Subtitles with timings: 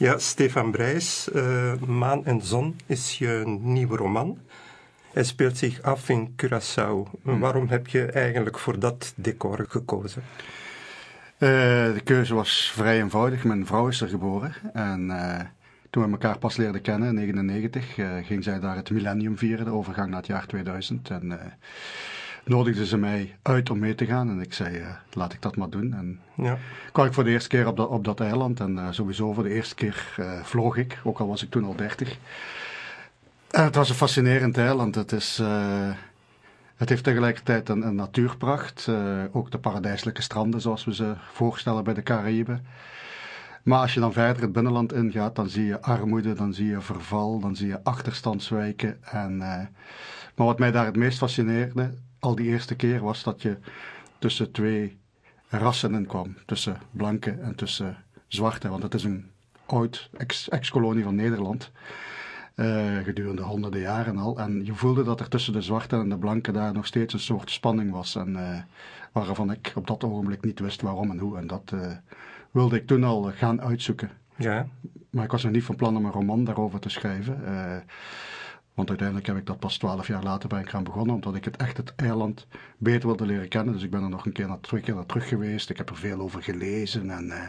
[0.00, 4.38] Ja, Stefan Brijs, uh, Maan en Zon is je nieuwe roman.
[5.12, 7.10] Hij speelt zich af in Curaçao.
[7.22, 7.40] Hmm.
[7.40, 10.22] Waarom heb je eigenlijk voor dat decor gekozen?
[11.38, 11.48] Uh,
[11.94, 13.44] de keuze was vrij eenvoudig.
[13.44, 14.54] Mijn vrouw is er geboren.
[14.72, 15.40] En uh,
[15.90, 19.70] toen we elkaar pas leerden kennen, in 1999, ging zij daar het millennium vieren, de
[19.70, 21.10] overgang naar het jaar 2000.
[21.10, 21.40] En
[22.44, 24.28] nodigde ze mij uit om mee te gaan.
[24.28, 25.94] En ik zei, uh, laat ik dat maar doen.
[25.94, 26.58] En ja.
[26.92, 28.60] kwam ik voor de eerste keer op dat, op dat eiland.
[28.60, 31.64] En uh, sowieso voor de eerste keer uh, vloog ik, ook al was ik toen
[31.64, 32.18] al dertig.
[33.50, 34.94] En het was een fascinerend eiland.
[34.94, 35.42] Het, is,
[36.76, 38.88] het heeft tegelijkertijd een, een natuurpracht.
[39.32, 42.66] ook de paradijselijke stranden zoals we ze voorstellen bij de Caraïben.
[43.62, 46.80] Maar als je dan verder het binnenland ingaat, dan zie je armoede, dan zie je
[46.80, 49.04] verval, dan zie je achterstandswijken.
[49.04, 49.36] En,
[50.34, 53.56] maar wat mij daar het meest fascineerde, al die eerste keer was dat je
[54.18, 54.98] tussen twee
[55.48, 56.36] rassen in kwam.
[56.46, 57.96] Tussen blanke en tussen
[58.26, 58.68] zwarte.
[58.68, 59.30] Want het is een
[59.66, 60.10] oud
[60.48, 61.70] ex-kolonie van Nederland.
[62.56, 64.38] Uh, gedurende honderden jaren al.
[64.38, 67.20] En je voelde dat er tussen de zwarte en de blanke daar nog steeds een
[67.20, 68.16] soort spanning was.
[68.16, 68.58] En uh,
[69.12, 71.36] waarvan ik op dat ogenblik niet wist waarom en hoe.
[71.36, 71.92] En dat uh,
[72.50, 74.10] wilde ik toen al gaan uitzoeken.
[74.36, 74.66] Ja.
[75.10, 77.42] Maar ik was nog niet van plan om een roman daarover te schrijven.
[78.74, 81.56] Want uiteindelijk heb ik dat pas twaalf jaar later ben ik begonnen, omdat ik het
[81.56, 82.46] echt het eiland
[82.78, 83.74] beter wilde leren kennen.
[83.74, 85.70] Dus ik ben er nog een keer naar, twee keer naar terug geweest.
[85.70, 87.26] Ik heb er veel over gelezen en...
[87.26, 87.44] Uh,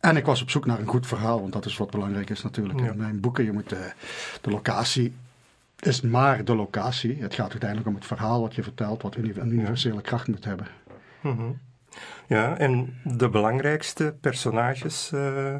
[0.00, 2.42] en ik was op zoek naar een goed verhaal, want dat is wat belangrijk is
[2.42, 2.80] natuurlijk.
[2.80, 3.92] In mijn boeken, je moet de, eh,
[4.40, 5.14] de locatie
[5.78, 7.22] is maar de locatie.
[7.22, 10.66] Het gaat uiteindelijk om het verhaal wat je vertelt, wat een universele kracht moet hebben.
[11.20, 11.50] Mhm.
[12.26, 15.54] Ja, en de belangrijkste personages uh,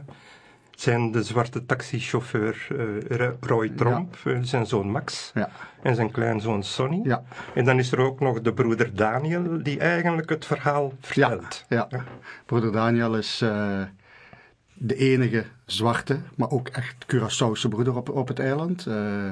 [0.77, 4.31] zijn de zwarte taxichauffeur uh, Roy Tromp, ja.
[4.31, 5.51] Eh, zijn zoon Max ja.
[5.83, 7.01] en zijn kleinzoon Sonny.
[7.03, 7.23] Ja.
[7.55, 11.65] En dan is er ook nog de broeder Daniel, die eigenlijk het verhaal vertelt.
[11.69, 11.89] Ja,
[12.47, 13.81] broeder Daniel is uh,
[14.79, 18.87] de enige zwarte, maar ook echt Curaçaose broeder op, op het eiland.
[18.87, 19.29] Uh,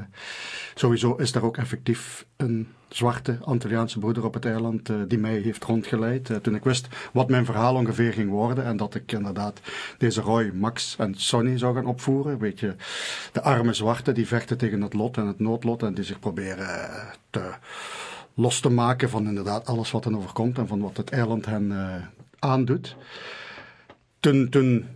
[0.75, 5.39] sowieso is daar ook effectief een zwarte Antilliaanse broeder op het eiland uh, die mij
[5.39, 6.29] heeft rondgeleid.
[6.29, 9.61] Uh, toen ik wist wat mijn verhaal ongeveer ging worden en dat ik inderdaad
[9.99, 12.39] deze Roy, Max en Sonny zou gaan opvoeren.
[12.39, 12.75] Weet je,
[13.33, 16.91] de arme zwarte die vechten tegen het lot en het noodlot en die zich proberen
[17.31, 17.51] te
[18.35, 21.73] los te maken van inderdaad alles wat hen overkomt en van wat het eiland hen
[22.39, 22.97] aandoet.
[24.21, 24.87] Toen, toen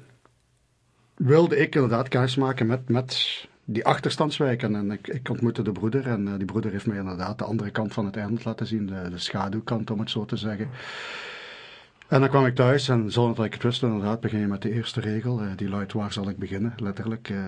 [1.19, 4.75] wilde ik inderdaad kennis maken met, met die achterstandswijken.
[4.75, 7.71] En ik, ik ontmoette de broeder en uh, die broeder heeft mij inderdaad de andere
[7.71, 10.69] kant van het eiland laten zien, de, de schaduwkant om het zo te zeggen.
[12.09, 14.62] En dan kwam ik thuis en zonder dat ik het wist, inderdaad, begin je met
[14.62, 15.43] de eerste regel.
[15.43, 17.29] Uh, die luidt, waar zal ik beginnen, letterlijk.
[17.29, 17.39] Uh,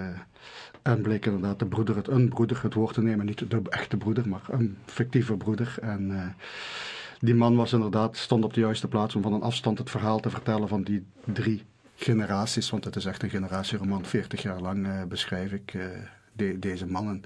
[0.82, 3.96] en bleek inderdaad de broeder, het een broeder, het woord te nemen, niet de echte
[3.96, 5.74] broeder, maar een fictieve broeder.
[5.80, 6.34] En
[7.18, 10.20] die man was inderdaad, stond op de juiste plaats om van een afstand het verhaal
[10.20, 11.62] te vertellen van die drie
[12.04, 15.78] generaties, want het is echt een generatieroman, 40 jaar lang uh, beschrijf ik
[16.32, 17.22] de, deze mannen.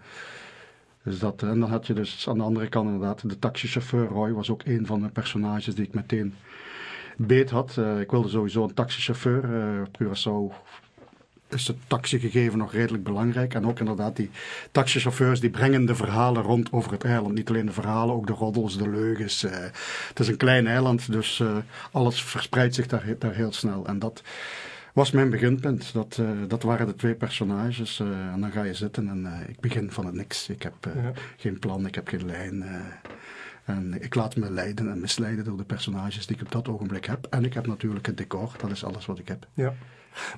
[1.03, 4.33] Dus dat, en dan had je dus aan de andere kant inderdaad de taxichauffeur Roy
[4.33, 6.35] was ook een van de personages die ik meteen
[7.17, 7.77] beet had.
[7.79, 9.45] Uh, ik wilde sowieso een taxichauffeur.
[9.45, 10.55] Uh, Curaçao
[11.55, 13.55] is het taxigegeven nog redelijk belangrijk.
[13.55, 14.31] En ook inderdaad die
[14.73, 17.35] taxichauffeurs die brengen de verhalen rond over het eiland.
[17.35, 19.45] Niet alleen de verhalen, ook de roddels, de leugens.
[19.45, 19.51] Uh,
[20.09, 21.57] het is een klein eiland, dus uh,
[21.93, 23.87] alles verspreidt zich daar, daar heel snel.
[23.87, 24.23] En dat
[24.93, 25.93] was mijn beginpunt.
[25.93, 28.01] Dat, uh, dat waren de twee personages.
[28.01, 30.49] en dan ga je zitten en ik begin van het niks.
[30.49, 31.13] Ik heb ja.
[31.37, 32.65] geen plan, ik heb geen lijn.
[33.65, 37.05] En ik laat me leiden en misleiden door de personages die ik op dat ogenblik
[37.05, 37.27] heb.
[37.31, 39.47] En ik heb natuurlijk het decor, dat is alles wat ik heb.
[39.55, 39.75] Ja.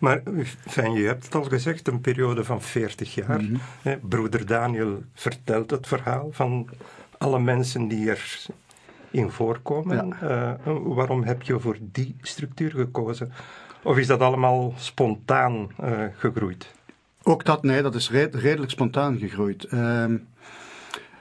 [0.00, 0.22] Maar
[0.66, 3.42] fijn, je hebt het al gezegd, een periode van 40 jaar.
[3.42, 3.60] Mm
[4.08, 6.68] Broeder Daniel vertelt het verhaal van
[7.18, 8.12] alle mensen die
[9.10, 10.16] erin voorkomen.
[10.20, 10.58] Ja.
[10.66, 13.32] Uh, waarom heb je voor die structuur gekozen?
[13.82, 16.74] Of is dat allemaal spontaan uh, gegroeid?
[17.22, 19.66] Ook dat, nee, dat is redelijk spontaan gegroeid.
[19.70, 20.04] Uh,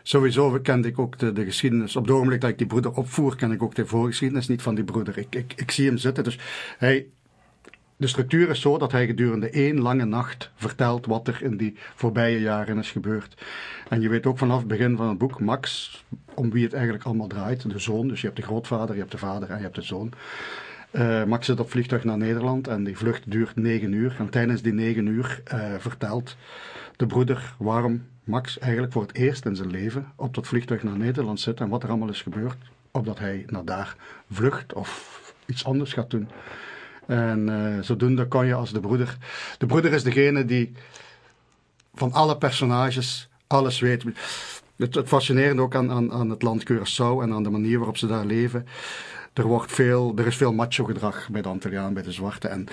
[0.04, 1.96] sowieso kende ik ook de, de, geschiedenis.
[1.96, 4.76] Op het ogenblik dat ik die broeder opvoer, ken ik ook de voorgeschiedenis niet van
[4.76, 5.18] die broeder.
[5.18, 6.24] Ik, ik, ik zie hem zitten.
[6.24, 6.40] Dus
[6.78, 7.06] hij
[7.98, 11.78] de structuur is zo dat hij gedurende één lange nacht vertelt wat er in die
[11.96, 13.44] voorbije jaren is gebeurd.
[13.90, 15.92] En je weet ook vanaf het begin van het boek, Max,
[16.34, 17.70] om wie het eigenlijk allemaal draait.
[17.70, 19.82] De zoon, dus je hebt de grootvader, je hebt de vader en je hebt de
[19.82, 20.12] zoon.
[20.92, 24.16] Uh, Max zit op vliegtuig naar Nederland en die vlucht duurt negen uur.
[24.20, 26.36] En tijdens die negen uur uh, vertelt
[26.96, 30.98] de broeder waarom Max eigenlijk voor het eerst in zijn leven op dat vliegtuig naar
[30.98, 32.58] Nederland zit en wat er allemaal is gebeurd,
[32.92, 33.96] opdat hij naar daar
[34.32, 36.28] vlucht of iets anders gaat doen.
[37.08, 39.18] En uh, zodoende kan je als de broeder.
[39.58, 40.72] De broeder is degene die
[41.94, 44.04] van alle personages alles weet.
[44.76, 47.98] Het, het fascinerende ook aan, aan, aan het land Curaçao en aan de manier waarop
[47.98, 48.68] ze daar leven.
[49.34, 52.48] Er, wordt veel, er is veel macho gedrag bij de Antilliaan, bij de zwarte.
[52.48, 52.68] En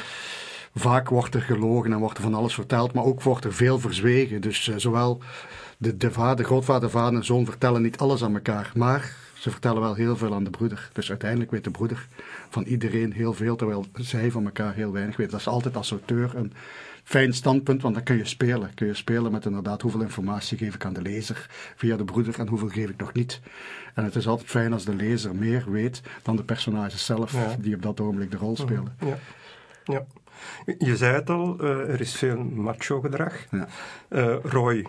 [0.75, 3.79] vaak wordt er gelogen en wordt er van alles verteld, maar ook wordt er veel
[3.79, 4.41] verzwegen.
[4.41, 5.21] Dus uh, zowel
[5.79, 9.81] de, de vader, grootvader, vader en zoon vertellen niet alles aan elkaar, maar ze vertellen
[9.81, 10.91] wel heel veel aan de broeder.
[10.93, 12.07] Dus uiteindelijk weet de broeder
[12.49, 15.33] van iedereen heel veel, terwijl zij van elkaar heel weinig weten.
[15.33, 16.53] Dat is altijd als auteur een
[17.05, 18.75] fijn standpunt, want dan kun je spelen.
[18.75, 21.47] Kun je spelen met inderdaad hoeveel informatie geef ik aan de lezer
[21.77, 23.41] via de broeder en hoeveel geef ik nog niet.
[23.95, 27.75] En het is altijd fijn als de lezer meer weet dan de personages zelf die
[27.75, 28.97] op dat ogenblik de rol spelen.
[29.01, 29.19] Ja.
[29.85, 30.05] ja.
[30.79, 33.47] Je zei het al, uh, er is veel macho-gedrag.
[33.51, 33.67] Ja.
[34.09, 34.87] Uh, Roy,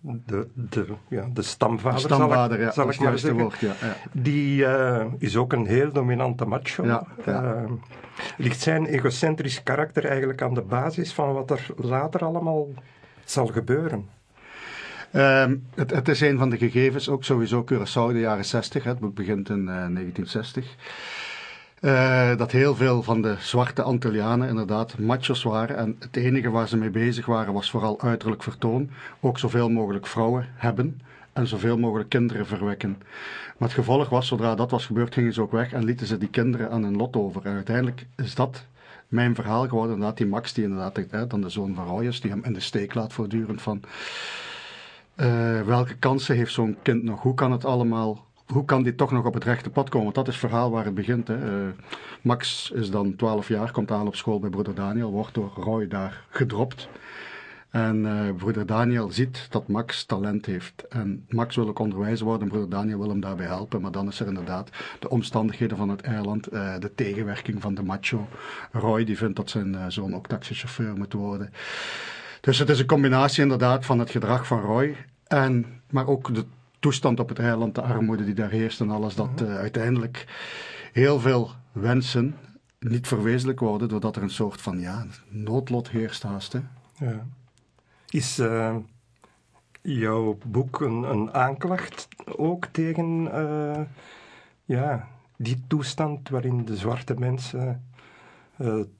[0.00, 3.58] de, de, ja, de stamvader, de stamvader zal ik, ja, zal ik maar zeggen, woord,
[3.58, 3.74] ja,
[4.12, 7.02] die uh, is ook een heel dominante macho.
[8.36, 12.68] ligt zijn egocentrisch karakter eigenlijk aan de basis van wat er later allemaal
[13.24, 14.08] zal gebeuren?
[15.12, 18.84] Um, het, het, is een van de gegevens, ook sowieso Curaçao de jaren 60.
[18.84, 20.74] Hè, het boek begint in 1960.
[21.86, 25.76] Uh, dat heel veel van de zwarte Antillianen inderdaad machos waren.
[25.76, 28.90] En het enige waar ze mee bezig waren was vooral uiterlijk vertoon.
[29.20, 31.00] Ook zoveel mogelijk vrouwen hebben
[31.32, 32.96] en zoveel mogelijk kinderen verwekken.
[33.56, 36.18] Maar het gevolg was, zodra dat was gebeurd, gingen ze ook weg en lieten ze
[36.18, 37.42] die kinderen aan hun lot over.
[37.44, 38.64] Uiteindelijk is dat
[39.08, 39.92] mijn verhaal geworden.
[39.92, 42.60] Inderdaad, die Max, die inderdaad hè, dan de zoon van Royers, die hem in de
[42.60, 43.80] steek laat voortdurend van...
[45.16, 47.22] Uh, welke kansen heeft zo'n kind nog?
[47.22, 50.04] Hoe kan het allemaal hoe kan dit toch nog op het rechte pad komen?
[50.04, 51.28] Want dat is het verhaal waar het begint.
[51.28, 51.66] Hè.
[51.66, 51.72] Uh,
[52.22, 55.88] Max is dan 12 jaar, komt aan op school bij broeder Daniel, wordt door Roy
[55.88, 56.88] daar gedropt.
[57.70, 60.88] En uh, broeder Daniel ziet dat Max talent heeft.
[60.88, 63.80] En Max wil ook onderwijzer worden en broeder Daniel wil hem daarbij helpen.
[63.80, 67.82] Maar dan is er inderdaad de omstandigheden van het eiland, uh, de tegenwerking van de
[67.82, 68.28] macho.
[68.72, 71.52] Roy die vindt dat zijn zoon ook taxichauffeur moet worden.
[72.40, 74.96] Dus het is een combinatie inderdaad van het gedrag van Roy
[75.26, 76.44] en, maar ook de
[76.86, 80.26] toestand op het eiland, de armoede die daar heerst en alles, dat uh, uiteindelijk
[80.92, 82.36] heel veel wensen
[82.78, 86.52] niet verwezenlijk worden, doordat er een soort van ja, noodlot heerst haast.
[86.52, 86.60] Hè.
[86.98, 87.26] Ja.
[88.08, 88.76] Is uh,
[89.82, 93.80] jouw boek een, een, aanklacht ook tegen uh,
[94.64, 97.84] ja, die toestand waarin de zwarte mensen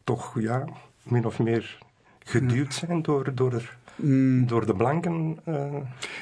[0.04, 0.64] toch ja,
[1.02, 1.78] min of meer
[2.18, 4.46] geduwd zijn door, door Mm.
[4.46, 5.38] Door de blanken?
[5.48, 5.74] Uh...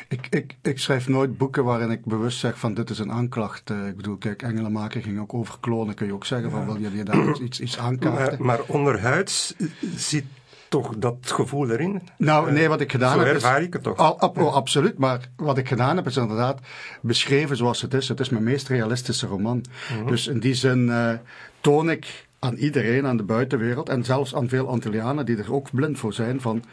[0.08, 3.70] Ik, ik, ik schrijf nooit boeken waarin ik bewust zeg van dit is een aanklacht.
[3.70, 5.94] Uh, ik bedoel, kijk, Engelenmaker ging ook over klonen.
[5.94, 8.38] Kun je ook zeggen van wil je daar iets, iets aankaarten?
[8.38, 9.54] Maar, maar onderhuids
[9.96, 10.24] zit
[10.68, 12.02] toch dat gevoel erin?
[12.16, 13.28] Nou, nee, wat ik gedaan heb.
[13.28, 13.96] Zo ervaar ik het toch?
[13.96, 16.60] Al, oh, absoluut, maar wat ik gedaan heb is inderdaad
[17.00, 18.08] beschreven zoals het is.
[18.08, 19.64] Het is mijn meest realistische roman.
[19.98, 20.06] Mhm.
[20.06, 21.12] Dus in die zin uh,
[21.60, 25.70] toon ik aan iedereen, aan de buitenwereld en zelfs aan veel Antillianen die er ook
[25.72, 26.64] blind voor zijn van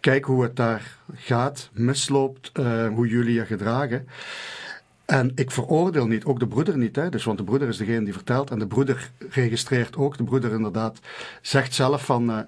[0.00, 4.08] kijk hoe het daar gaat, misloopt, uh, hoe jullie je gedragen.
[5.04, 6.96] En ik veroordeel niet, ook de broeder niet.
[6.96, 7.08] Hè?
[7.08, 8.50] Dus, want de broeder is degene die vertelt.
[8.50, 10.16] En de broeder registreert ook.
[10.16, 11.00] De broeder inderdaad
[11.40, 12.30] zegt zelf van...
[12.30, 12.38] Uh,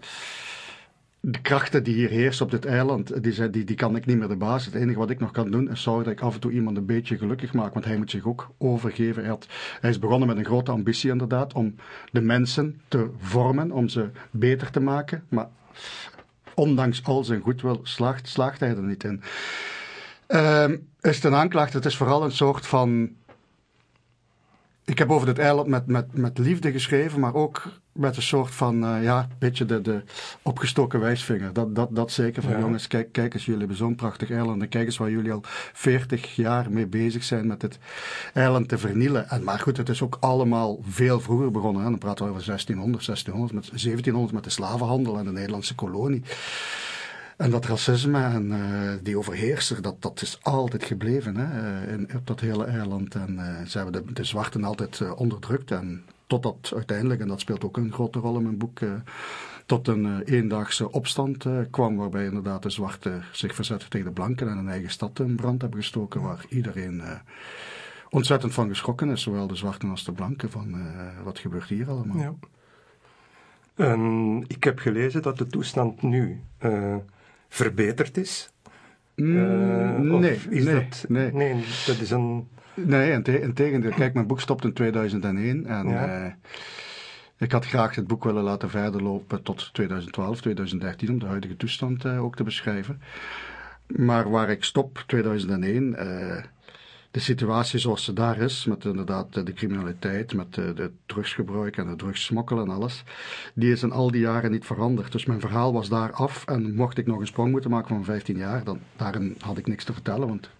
[1.25, 4.29] de krachten die hier heersen op dit eiland, die, die, die kan ik niet meer
[4.29, 4.65] de baas.
[4.65, 6.77] Het enige wat ik nog kan doen is zorgen dat ik af en toe iemand
[6.77, 7.73] een beetje gelukkig maak.
[7.73, 9.25] Want hij moet zich ook overgeven.
[9.25, 9.39] Hij,
[9.81, 11.53] hij is begonnen met een grote ambitie inderdaad.
[11.53, 11.75] Om
[12.13, 15.25] de mensen te vormen, om ze beter te maken.
[15.29, 15.49] Maar
[16.55, 19.23] ondanks al zijn goedwil, slaagt, slaagt hij er niet in.
[20.29, 20.69] Uh,
[21.01, 21.73] is het een aanklacht?
[21.73, 23.11] Het is vooral een soort van.
[24.85, 27.63] Ik heb over dit eiland met, met, met liefde geschreven, maar ook
[27.93, 30.03] met een soort van, uh, ja, beetje de, de
[30.43, 31.53] opgestoken wijsvinger.
[31.53, 34.63] Dat, dat, dat zeker van, jongens, kijk, kijk eens, jullie hebben zo'n prachtig eiland.
[34.63, 35.41] En kijk eens waar jullie al
[35.73, 37.79] 40 jaar mee bezig zijn met het
[38.33, 39.29] eiland te vernielen.
[39.29, 41.83] En, maar goed, het is ook allemaal veel vroeger begonnen.
[41.83, 41.91] Hè.
[41.91, 46.23] Dan praten we over 1600, 1600, met 1700 met de slavenhandel en de Nederlandse kolonie.
[47.37, 52.09] En dat racisme en uh, die overheerser, dat, dat is altijd gebleven hè, eh, in,
[52.17, 53.15] op dat hele eiland.
[53.15, 55.71] En uh, ze hebben de, de zwarten altijd onderdrukt.
[55.71, 58.81] En totdat uiteindelijk, en dat speelt ook een grote rol in mijn boek,
[59.67, 64.59] tot een eendaagse opstand kwam, waarbij inderdaad de zwarte zich verzetten tegen de blanken en
[64.59, 67.03] een eigen stad in brand hebben gestoken, waar iedereen
[68.11, 70.77] ontzettend van geschrokken is, zowel de zwarten als de blanken, van
[71.25, 72.37] wat gebeurt hier allemaal.
[73.77, 73.95] Ja.
[74.47, 76.41] Ik heb gelezen dat de toestand nu
[77.53, 78.51] verbeterd is.
[79.17, 81.33] Mm, nee, is nee, dat, nee.
[81.33, 81.55] Nee,
[81.87, 83.91] dat is een Nee, in, tegendeel.
[83.91, 86.25] Kijk, mijn boek stopt in 2001 en ja.
[86.25, 86.33] uh,
[87.39, 91.57] ik had graag het boek willen laten verder lopen tot 2012, 2013 om de huidige
[91.57, 93.01] toestand uh, ook te beschrijven.
[93.87, 96.45] Maar waar ik stop, 2001, uh, eh,
[97.13, 101.87] de situatie zoals ze daar is, met inderdaad de criminaliteit, met de, de drugsgebruik en
[101.87, 103.05] de drugssmokkel en alles,
[103.55, 105.13] die is in al die jaren niet veranderd.
[105.13, 108.05] Dus mijn verhaal was daar af en mocht ik nog een sprong moeten maken van
[108.05, 110.51] 15 jaar, dan daarin had ik niks te vertellen, want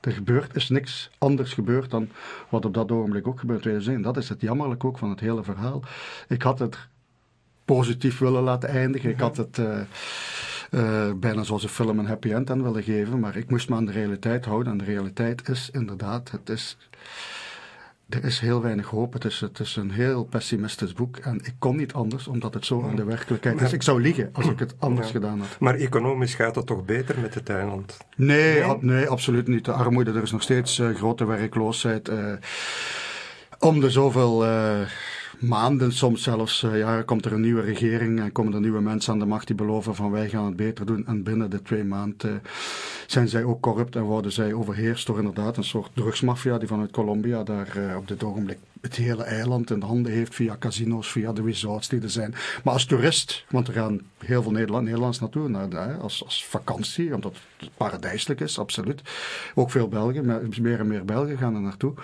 [0.00, 2.08] er gebeurt, is niks anders gebeurd dan
[2.48, 3.86] wat op dat ogenblik ook gebeurt.
[3.86, 5.82] En dat is het jammerlijk ook van het hele verhaal.
[6.28, 6.78] Ik had het
[7.64, 9.10] positief willen laten eindigen.
[9.10, 9.80] Ik had het uh,
[10.74, 13.76] uh, bijna zoals een film een happy end aan willen geven, maar ik moest me
[13.76, 14.72] aan de realiteit houden.
[14.72, 16.76] En de realiteit is inderdaad, het is
[18.14, 19.12] er is heel weinig hoop.
[19.12, 21.16] Het is, het is een heel pessimistisch boek.
[21.16, 23.72] En ik kon niet anders, omdat het zo aan de werkelijkheid is.
[23.72, 25.56] Ik zou liegen als ik het anders gedaan had.
[25.58, 27.96] Maar economisch gaat het toch beter met het eiland?
[28.16, 28.76] Nee, nee?
[28.80, 29.64] nee absoluut niet.
[29.64, 32.08] De armoede, er is nog steeds uh, grote werkloosheid.
[32.08, 32.32] Uh,
[33.58, 34.44] om de zoveel...
[35.38, 39.12] Maanden, soms zelfs uh, jaren, komt er een nieuwe regering en komen er nieuwe mensen
[39.12, 41.06] aan de macht die beloven van wij gaan het beter doen.
[41.06, 42.42] En binnen de twee maanden
[43.06, 46.90] zijn zij ook corrupt en worden zij overheerst door inderdaad een soort drugsmafia die vanuit
[46.90, 51.32] Colombia daar uh, op dit ogenblik het hele eiland in handen heeft via casino's, via
[51.32, 52.34] de resorts die er zijn.
[52.64, 56.46] Maar als toerist, want er gaan heel veel Nederland, Nederlands naartoe, naar de, als, als
[56.46, 59.02] vakantie, omdat het paradijselijk is, absoluut.
[59.54, 61.94] Ook veel Belgen, meer en meer Belgen gaan er naartoe.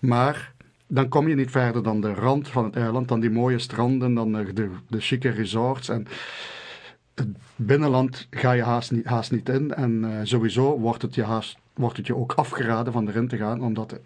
[0.00, 0.52] Maar
[0.86, 4.14] dan kom je niet verder dan de rand van het eiland, dan die mooie stranden,
[4.14, 5.88] dan de, de, de chique resorts.
[5.88, 6.06] En
[7.14, 9.74] het binnenland ga je haast niet, haast niet in.
[9.74, 13.36] En uh, sowieso wordt het, je haast, wordt het je ook afgeraden van erin te
[13.36, 13.98] gaan, omdat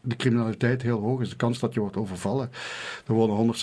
[0.00, 1.30] de criminaliteit heel hoog is.
[1.30, 2.50] De kans dat je wordt overvallen.
[3.06, 3.54] Er wonen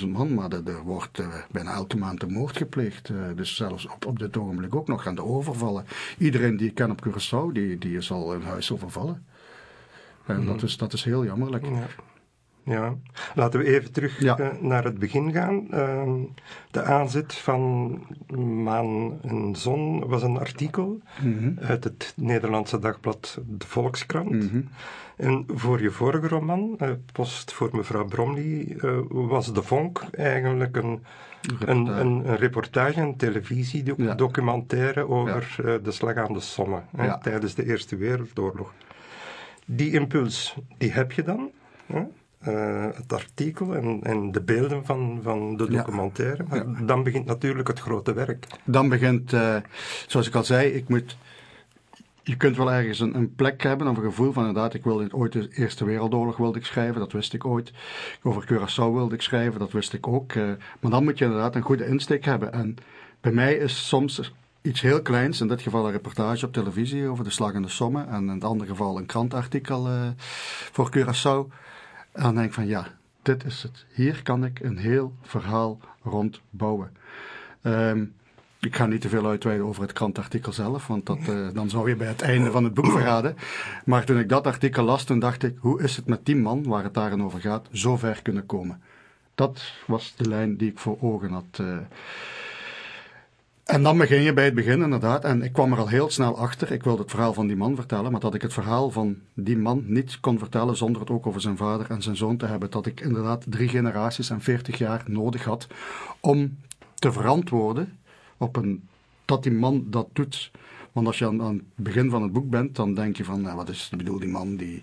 [0.00, 3.08] 160.000 man, maar er, wordt uh, bijna elke maand een moord gepleegd.
[3.08, 5.84] Uh, dus zelfs op, op dit ogenblik ook nog gaan de overvallen.
[6.18, 9.26] Iedereen die ik ken op Curaçao, die, die is al een huis overvallen.
[10.26, 10.46] En mm.
[10.46, 11.64] dat, is, dat is heel jammerlijk.
[11.64, 11.86] Ja.
[12.68, 12.94] Ja,
[13.34, 14.38] laten we even terug ja.
[14.40, 15.66] uh, naar het begin gaan.
[15.70, 16.12] Uh,
[16.70, 17.92] de aanzet van
[18.62, 21.58] Maan en Zon was een artikel mm -hmm.
[21.60, 24.30] uit het Nederlandse dagblad De Volkskrant.
[24.30, 24.68] Mm -hmm.
[25.16, 30.76] En voor je vorige roman, uh, Post voor mevrouw Bromley, uh, was De Vonk eigenlijk
[30.76, 31.02] een,
[31.66, 35.06] een, een, een, reportage, een televisiedocumentaire ja.
[35.06, 35.78] over ja.
[35.78, 38.72] de slag aan de Somme hè, tijdens de Eerste Wereldoorlog.
[39.64, 41.50] Die impuls, die heb je dan.
[41.86, 42.02] Hè?
[42.46, 46.44] Uh, het artikel en, en, de beelden van, van de documentaire.
[46.50, 46.56] Ja.
[46.56, 46.84] Ja.
[46.84, 48.46] Dan begint natuurlijk het grote werk.
[48.64, 49.56] Dan begint, uh,
[50.06, 51.16] zoals ik al zei, ik moet.
[52.22, 55.14] Je kunt wel ergens een, een, plek hebben of een gevoel van inderdaad, ik wilde
[55.14, 57.72] ooit de Eerste Wereldoorlog wilde ik schrijven, dat wist ik ooit.
[58.22, 60.32] Over Curaçao wilde ik schrijven, dat wist ik ook.
[60.32, 60.44] Uh,
[60.80, 62.52] maar dan moet je inderdaad een goede insteek hebben.
[62.52, 62.76] En
[63.20, 67.24] bij mij is soms iets heel kleins, in dit geval een reportage op televisie over
[67.24, 69.88] de slag in de sommen en in het andere geval een krantartikel
[70.72, 71.52] voor Curaçao
[72.12, 72.86] dan denk ik van ja,
[73.22, 73.86] dit is het.
[73.94, 76.96] Hier kan ik een heel verhaal rond bouwen.
[77.62, 78.14] Um,
[78.60, 81.88] ik ga niet te veel uitweiden over het krantartikel zelf, want dat, uh, dan zou
[81.88, 83.36] je bij het einde van het boek verraden.
[83.84, 86.62] Maar toen ik dat artikel las, toen dacht ik, hoe is het met die man,
[86.62, 88.82] waar het daarin over gaat, zo ver kunnen komen?
[89.34, 91.58] Dat was de lijn die ik voor ogen had.
[91.60, 91.76] Uh,
[93.68, 95.24] en dan begin je bij het begin inderdaad.
[95.24, 96.72] En ik kwam er al heel snel achter.
[96.72, 99.56] Ik wilde het verhaal van die man vertellen, maar dat ik het verhaal van die
[99.56, 102.70] man niet kon vertellen zonder het ook over zijn vader en zijn zoon te hebben.
[102.70, 105.66] Dat ik inderdaad drie generaties en veertig jaar nodig had
[106.20, 106.58] om
[106.94, 107.98] te verantwoorden
[108.36, 108.88] op een,
[109.24, 110.50] dat die man dat doet.
[110.92, 113.56] Want als je aan, het begin van het boek bent, dan denk je van, nou,
[113.56, 114.82] wat is, ik bedoel, die man die,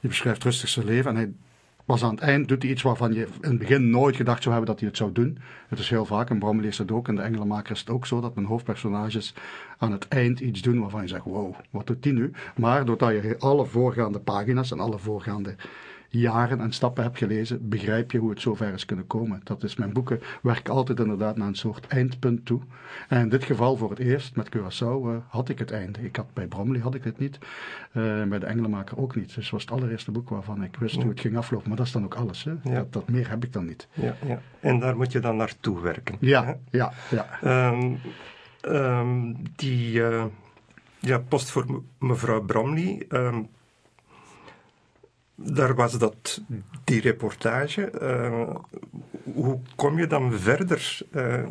[0.00, 1.32] die beschrijft rustig zijn leven en hij
[1.84, 4.54] Pas aan het eind doet hij iets waarvan je in het begin nooit gedacht zou
[4.54, 5.38] hebben dat hij het zou doen.
[5.68, 8.06] Het is heel vaak, en Bromley is het ook, en de Engelenmaker is het ook
[8.06, 9.34] zo, dat mijn hoofdpersonages
[9.78, 12.32] aan het eind iets doen waarvan je zegt, wow, wat doet die nu?
[12.56, 15.54] Maar doordat je alle voorgaande pagina's en alle voorgaande
[16.18, 19.40] jaren en stappen heb gelezen, begrijp je hoe het zover is kunnen komen.
[19.44, 22.60] Dat is mijn boeken werken altijd inderdaad naar een soort eindpunt toe.
[23.08, 26.00] En in dit geval voor het eerst met Curaçao uh, had ik het einde.
[26.00, 27.38] Ik had, bij Bromley had ik het niet,
[27.92, 29.34] uh, bij de Engelenmaker ook niet.
[29.34, 31.68] Dus het was het allereerste boek waarvan ik wist hoe het ging aflopen.
[31.68, 32.44] Maar dat is dan ook alles.
[32.44, 32.52] Hè?
[32.62, 32.74] Ja.
[32.74, 33.88] Dat, dat, meer heb ik dan niet.
[33.92, 34.40] Ja, ja.
[34.60, 36.16] En daar moet je dan naartoe werken.
[36.20, 36.52] Ja, hè?
[36.70, 37.70] ja, ja.
[37.72, 38.00] Um,
[38.68, 40.24] um, die uh,
[40.98, 43.06] ja, post voor mevrouw Bromley.
[43.08, 43.48] Um,
[45.34, 46.42] daar was dat,
[46.84, 47.92] die reportage.
[48.02, 48.56] Uh,
[49.34, 50.98] hoe kom je dan verder?
[51.12, 51.42] Uh,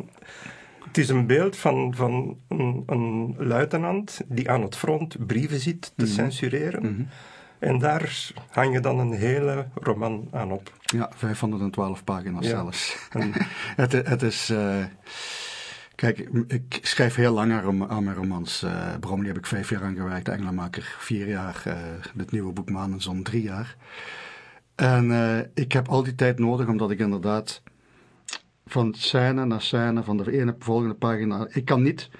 [0.84, 5.82] het is een beeld van, van een, een, luitenant die aan het front brieven zit
[5.82, 6.14] te mm -hmm.
[6.14, 6.82] censureren.
[6.82, 7.08] Mm -hmm.
[7.58, 10.72] En daar hang je dan een hele roman aan op.
[10.80, 12.50] Ja, 512 pagina's ja.
[12.50, 12.96] zelfs.
[13.76, 14.50] het, het is.
[14.50, 14.84] Uh,
[15.94, 18.62] Kijk, ik schrijf heel lang aan, aan mijn romans.
[18.62, 21.74] Uh, Bromley heb ik vijf jaar aan gewerkt, Engelenmaker vier jaar, uh,
[22.16, 23.76] het nieuwe boek Maan en Zon drie jaar.
[24.74, 27.62] En uh, ik heb al die tijd nodig, omdat ik inderdaad
[28.66, 31.46] van scène naar scène, van de ene volgende pagina...
[31.50, 32.10] Ik kan niet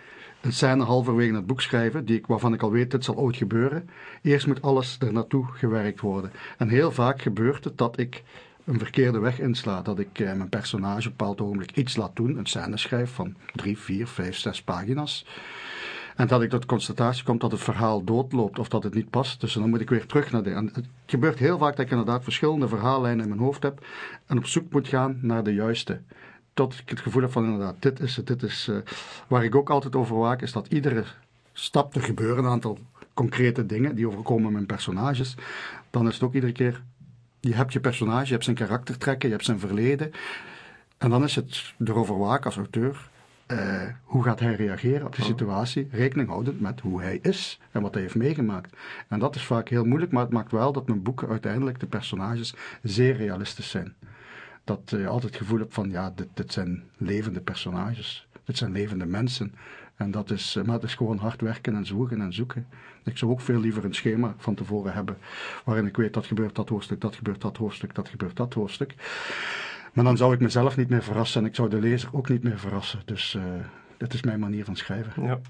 [0.40, 3.36] een scène halverwege het boek schrijven, die ik, waarvan ik al weet, dit zal ooit
[3.36, 3.88] gebeuren.
[4.22, 6.32] Eerst moet alles er naartoe gewerkt worden.
[6.58, 8.22] En heel vaak gebeurt het dat ik
[8.64, 9.82] een verkeerde weg insla.
[9.82, 13.10] Dat ik eh, mijn personage op een bepaald ogenblik iets laat doen, een scène schrijf
[13.10, 15.26] van drie, vier, vijf, zes pagina's.
[16.16, 19.40] En dat ik tot constatatie kom dat het verhaal doodloopt of dat het niet past.
[19.40, 20.50] Dus dan moet ik weer terug naar de.
[20.50, 23.86] En het gebeurt heel vaak dat ik inderdaad verschillende verhaallijnen in mijn hoofd heb
[24.26, 26.00] en op zoek moet gaan naar de juiste.
[26.54, 28.68] tot ik het gevoel heb van inderdaad, dit is het, dit is...
[28.70, 28.76] Uh,
[29.28, 31.04] waar ik ook altijd over waak, is dat iedere
[31.52, 32.78] stap, er gebeuren een aantal
[33.14, 35.34] concrete dingen die overkomen mijn personages,
[35.90, 36.82] dan is het ook iedere keer,
[37.48, 40.12] je hebt je personage, je hebt zijn karaktertrekken, je hebt zijn verleden,
[40.98, 43.10] en dan is het erover waken als auteur,
[43.46, 47.82] uh, hoe gaat hij reageren op de situatie, rekening houdend met hoe hij is en
[47.82, 48.76] wat hij heeft meegemaakt.
[49.08, 51.86] En dat is vaak heel moeilijk, maar het maakt wel dat mijn boeken uiteindelijk, de
[51.86, 53.94] personages, zeer realistisch zijn.
[54.64, 58.72] Dat je altijd het gevoel hebt van, ja, dit, dit zijn levende personages, dit zijn
[58.72, 59.54] levende mensen.
[59.96, 62.66] En dat is, maar het is gewoon hard werken en zoeken en zoeken.
[63.04, 65.16] Ik zou ook veel liever een schema van tevoren hebben,
[65.64, 68.94] waarin ik weet dat gebeurt dat hoofdstuk, dat gebeurt dat hoofdstuk, dat gebeurt dat hoofdstuk.
[69.92, 72.42] Maar dan zou ik mezelf niet meer verrassen en ik zou de lezer ook niet
[72.42, 73.02] meer verrassen.
[73.04, 73.42] Dus uh,
[73.96, 75.22] dat is mijn manier van schrijven.
[75.22, 75.40] Ja.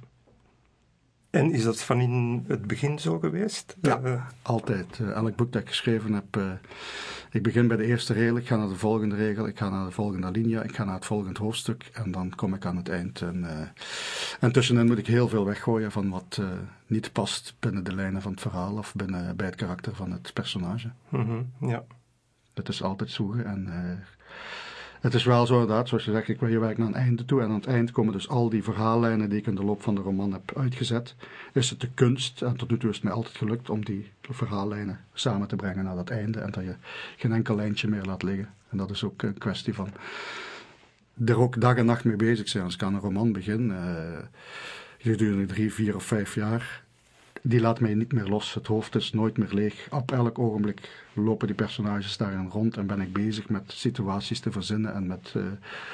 [1.34, 3.76] En is dat van in het begin zo geweest?
[3.80, 4.98] Ja, uh, altijd.
[4.98, 6.40] Uh, elk boek dat ik geschreven heb,
[7.30, 9.84] ik begin bij de eerste regel, ik ga naar de volgende regel, ik ga naar
[9.84, 12.88] de volgende linia, ik ga naar het volgende hoofdstuk en dan kom ik aan het
[12.88, 13.20] eind.
[13.20, 13.72] En,
[14.40, 16.40] en tussenin moet ik heel veel weggooien van wat
[16.86, 20.32] niet past binnen de lijnen van het verhaal of binnen, bij het karakter van het
[20.32, 20.90] personage.
[21.08, 21.84] Mm -hmm, ja.
[22.52, 23.68] Dat is altijd zoeken en
[25.04, 27.24] het is wel zo inderdaad, zoals je zegt, ik wil hier werk naar een einde
[27.24, 27.40] toe.
[27.40, 29.94] En aan het eind komen dus al die verhaallijnen die ik in de loop van
[29.94, 31.14] de roman heb uitgezet.
[31.52, 34.10] Is het de kunst, en tot nu toe is het mij altijd gelukt om die
[34.20, 36.40] verhaallijnen samen te brengen naar dat einde.
[36.40, 36.74] En dat je
[37.16, 38.48] geen enkel lijntje meer laat liggen.
[38.68, 39.88] En dat is ook een kwestie van
[41.24, 42.64] er ook dag en nacht mee bezig zijn.
[42.64, 44.18] Als ik een roman begin, uh,
[44.98, 46.83] gedurende drie, vier of vijf jaar,
[47.46, 48.54] die laat mij niet meer los.
[48.54, 49.88] Het hoofd is nooit meer leeg.
[49.90, 54.52] Op elk ogenblik lopen die personages daarin rond en ben ik bezig met situaties te
[54.52, 55.42] verzinnen en met uh,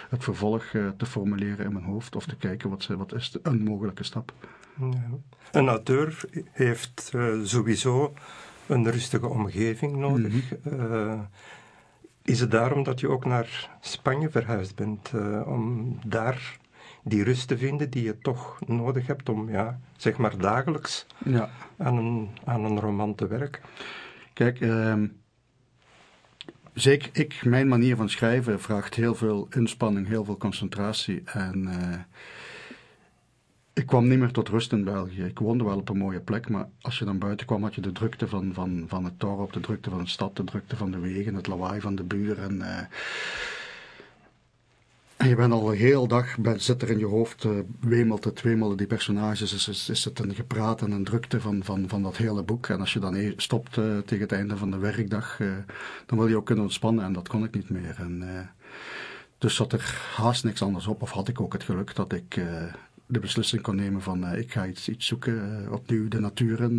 [0.08, 3.40] het vervolg uh, te formuleren in mijn hoofd of te kijken wat, wat is de,
[3.42, 4.32] een mogelijke stap.
[4.80, 5.08] Ja.
[5.52, 8.14] Een auteur heeft uh, sowieso
[8.66, 10.32] een rustige omgeving nodig.
[10.62, 11.28] Mm -hmm.
[12.22, 15.10] is het daarom dat je ook naar Spanje verhuisd bent,
[15.44, 16.58] om daar
[17.02, 21.50] die rust te vinden die je toch nodig hebt om, ja, zeg maar dagelijks ja.
[21.76, 23.62] aan, een, aan een roman te werken.
[24.32, 25.02] Kijk, uh,
[26.72, 31.22] zeker ik, mijn manier van schrijven vraagt heel veel inspanning, heel veel concentratie.
[31.24, 31.98] En uh,
[33.72, 35.22] ik kwam niet meer tot rust in België.
[35.22, 37.80] Ik woonde wel op een mooie plek, maar als je dan buiten kwam, had je
[37.80, 40.90] de drukte van, van, van het dorp, de drukte van de stad, de drukte van
[40.90, 42.54] de wegen, het lawaai van de buren.
[42.54, 42.80] Uh,
[45.20, 48.42] en je bent al een heel dag, zit er in je hoofd, uh, wemelt het,
[48.42, 52.16] wemelen die personages, is, is, het een gepraat en een drukte van, van, van dat
[52.16, 52.66] hele boek.
[52.66, 55.52] En als je dan e stopt uh, tegen het einde van de werkdag, uh,
[56.06, 57.94] dan wil je ook kunnen ontspannen en dat kon ik niet meer.
[57.98, 58.48] En,
[59.38, 62.40] dus zat er haast niks anders op, of had ik ook het geluk dat ik
[63.06, 66.76] de beslissing kon nemen van ik ga iets, iets zoeken, opnieuw de naturen,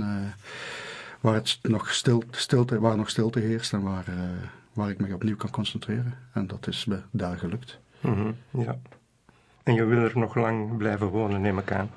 [1.19, 4.05] waar, het nog stil, stilte, waar nog stilte heerst en waar,
[4.73, 6.13] waar ik me opnieuw kan concentreren.
[6.33, 7.80] En dat is me daar gelukt.
[8.01, 8.77] Mm -hmm, ja.
[9.63, 11.89] En je wil er nog lang blijven wonen, neem ik aan.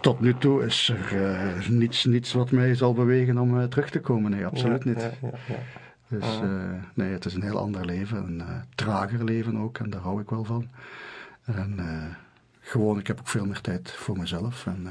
[0.00, 3.90] Tot nu toe is er uh, niets, niets wat mij zal bewegen om uh, terug
[3.90, 4.30] te komen.
[4.30, 5.00] Nee, absoluut ja, niet.
[5.00, 5.58] Ja, ja, ja.
[6.08, 8.26] Dus uh, nee, het is een heel ander leven.
[8.26, 8.42] Een
[8.74, 9.78] trager leven ook.
[9.78, 10.68] En daar hou ik wel van.
[11.44, 11.78] En
[12.60, 14.66] gewoon, ik heb ook veel meer tijd voor mezelf.
[14.66, 14.88] En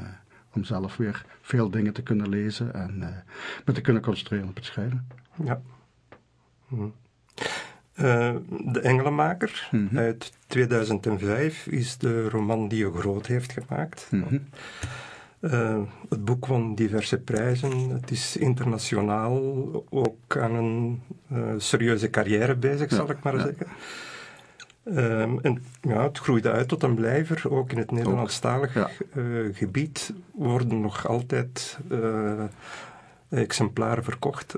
[0.53, 2.73] om zelf weer veel dingen te kunnen lezen.
[2.73, 3.23] En
[3.65, 5.07] me te kunnen concentreren op het schrijven.
[5.43, 5.61] Ja.
[6.67, 6.87] Hm.
[8.01, 9.97] Uh, de Engelenmaker mm -hmm.
[9.97, 14.07] uit 2005 is de roman die je groot heeft gemaakt.
[14.11, 14.45] Mm -hmm.
[15.39, 17.89] uh, het boek won diverse prijzen.
[17.89, 19.41] Het is internationaal
[19.89, 21.01] ook aan een
[21.33, 23.41] uh, serieuze carrière bezig, ja, zal ik maar ja.
[23.41, 23.67] zeggen.
[24.83, 27.51] Um, en ja, het groeide uit tot een blijver.
[27.51, 28.89] Ook in het Nederlandstalig ja.
[29.51, 31.79] gebied worden nog altijd
[33.29, 34.57] exemplaren verkocht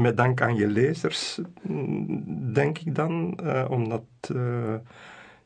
[0.00, 1.40] met dank aan je lezers,
[2.52, 4.74] denk ik dan, uh, omdat uh,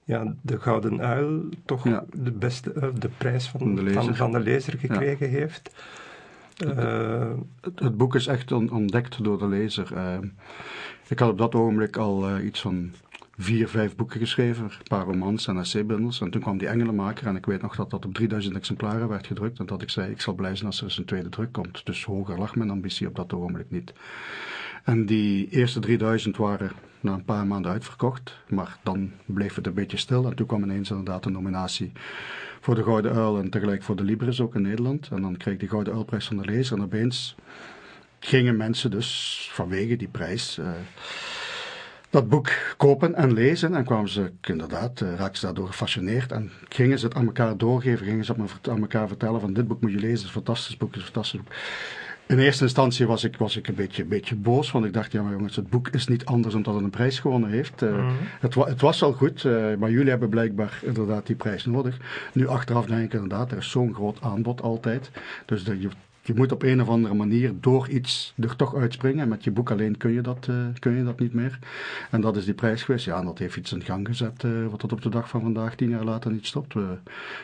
[0.05, 2.05] ja, de Gouden Uil toch ja.
[2.13, 5.39] de, beste, uh, de prijs van de lezer, van, van de lezer gekregen ja.
[5.39, 5.71] heeft.
[6.59, 9.93] Het, het, boek is echt on, ontdekt door de lezer.
[11.09, 12.93] ik had op dat ogenblik al iets van
[13.39, 16.21] vier, vijf boeken geschreven, een paar romans en essaybundels.
[16.21, 19.27] En toen kwam die Engelenmaker en ik weet nog dat dat op 3000 exemplaren werd
[19.27, 19.59] gedrukt.
[19.59, 21.87] En dat ik zei, ik zal blij zijn als er eens een tweede druk komt.
[21.87, 23.93] Dus hoger lag mijn ambitie op dat ogenblik niet.
[24.85, 26.71] En die eerste 3000 waren
[27.01, 28.37] na een paar maanden uitverkocht.
[28.49, 30.27] Maar dan bleef het een beetje stil.
[30.27, 31.93] En toen kwam ineens inderdaad een nominatie
[32.61, 35.09] voor de Gouden Uil en tegelijk voor de Libris ook in Nederland.
[35.11, 36.77] En dan kreeg ik de Gouden Uilprijs van de lezer.
[36.77, 37.37] En opeens
[38.19, 40.59] gingen mensen dus vanwege die prijs...
[40.59, 40.69] Uh,
[42.11, 43.75] dat boek kopen en lezen.
[43.75, 46.33] En kwamen ze inderdaad, uh, raakten ze daardoor gefascineerd.
[46.33, 49.69] En gingen ze het aan elkaar doorgeven, gingen ze het aan elkaar vertellen van dit
[49.69, 51.53] boek moet je lezen, het is een fantastisch boek, het is een fantastisch boek.
[52.27, 55.13] in eerste instantie was ik, was ik een, beetje, een beetje boos, want ik dacht,
[55.13, 57.83] ja maar jongens, het boek is niet anders omdat het een prijs gewonnen heeft.
[57.83, 61.97] Uh, het, het, was al goed, uh, maar jullie hebben blijkbaar inderdaad die prijs nodig.
[62.33, 65.11] Nu achteraf denk ik inderdaad, er is zo'n groot aanbod altijd.
[65.47, 65.89] Dus de, je,
[66.29, 69.23] je moet op een of andere manier door iets er toch uitspringen.
[69.23, 71.59] En met je boek alleen kun je dat, uh, kun je dat niet meer.
[72.11, 73.05] En dat is die prijs geweest.
[73.05, 75.41] Ja, en dat heeft iets in gang gezet uh, wat tot op de dag van
[75.41, 76.75] vandaag, tien jaar later, niet stopt.
[76.75, 76.97] We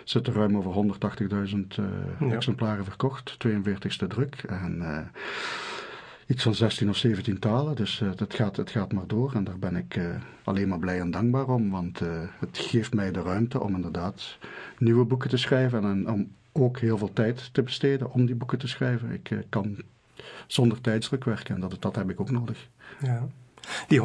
[0.04, 1.84] zitten ruim over 180.000 uh,
[2.20, 2.34] ja.
[2.34, 3.36] exemplaren verkocht.
[3.46, 4.42] 42ste druk.
[4.48, 4.82] En
[6.26, 7.76] iets van 16 of 17 talen.
[7.76, 9.32] Dus uh, het, gaat, het gaat maar door.
[9.34, 10.04] En daar ben ik uh,
[10.44, 11.70] alleen maar blij en dankbaar om.
[11.70, 14.38] Want uh, het geeft mij de ruimte om inderdaad
[14.78, 15.84] nieuwe boeken te schrijven.
[15.84, 19.10] En om ook heel veel tijd te besteden om die boeken te schrijven.
[19.10, 19.76] Ik uh, kan
[20.46, 22.68] zonder tijdsdruk werken en dat, dat heb ik ook nodig.
[23.00, 23.26] Ja.
[23.88, 24.00] Die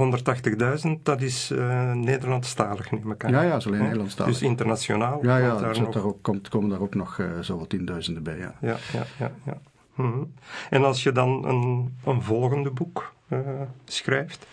[0.86, 3.32] 180.000, dat is uh, Nederlandstalig, neem ik aan.
[3.32, 4.34] Ja, ja, is alleen Nederlandstalig.
[4.34, 5.26] Dus internationaal?
[5.26, 5.94] Ja, ja, daar, nog...
[5.94, 8.56] daar ook, komt, komen daar ook nog uh, zoveel tienduizenden bij, ja.
[8.62, 9.32] Ja, ja, ja.
[9.46, 9.58] ja.
[9.96, 10.34] Mm -hmm.
[10.70, 13.40] En als je dan een, een volgende boek uh,
[13.86, 14.46] schrijft,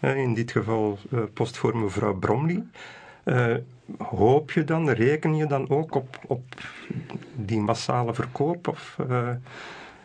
[0.00, 0.98] in dit geval
[1.32, 2.64] Post voor mevrouw Bromley,
[3.98, 6.42] hoop je dan, reken je dan ook op, op
[7.34, 8.68] die massale verkoop?
[8.68, 9.28] Of uh,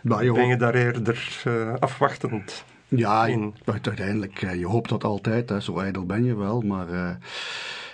[0.01, 3.55] nou, je ben je daar eerder uh, afwachtend ja, in?
[3.65, 6.61] uiteindelijk, je hoopt dat altijd, hè, zo ijdel ben je wel.
[6.61, 7.17] Maar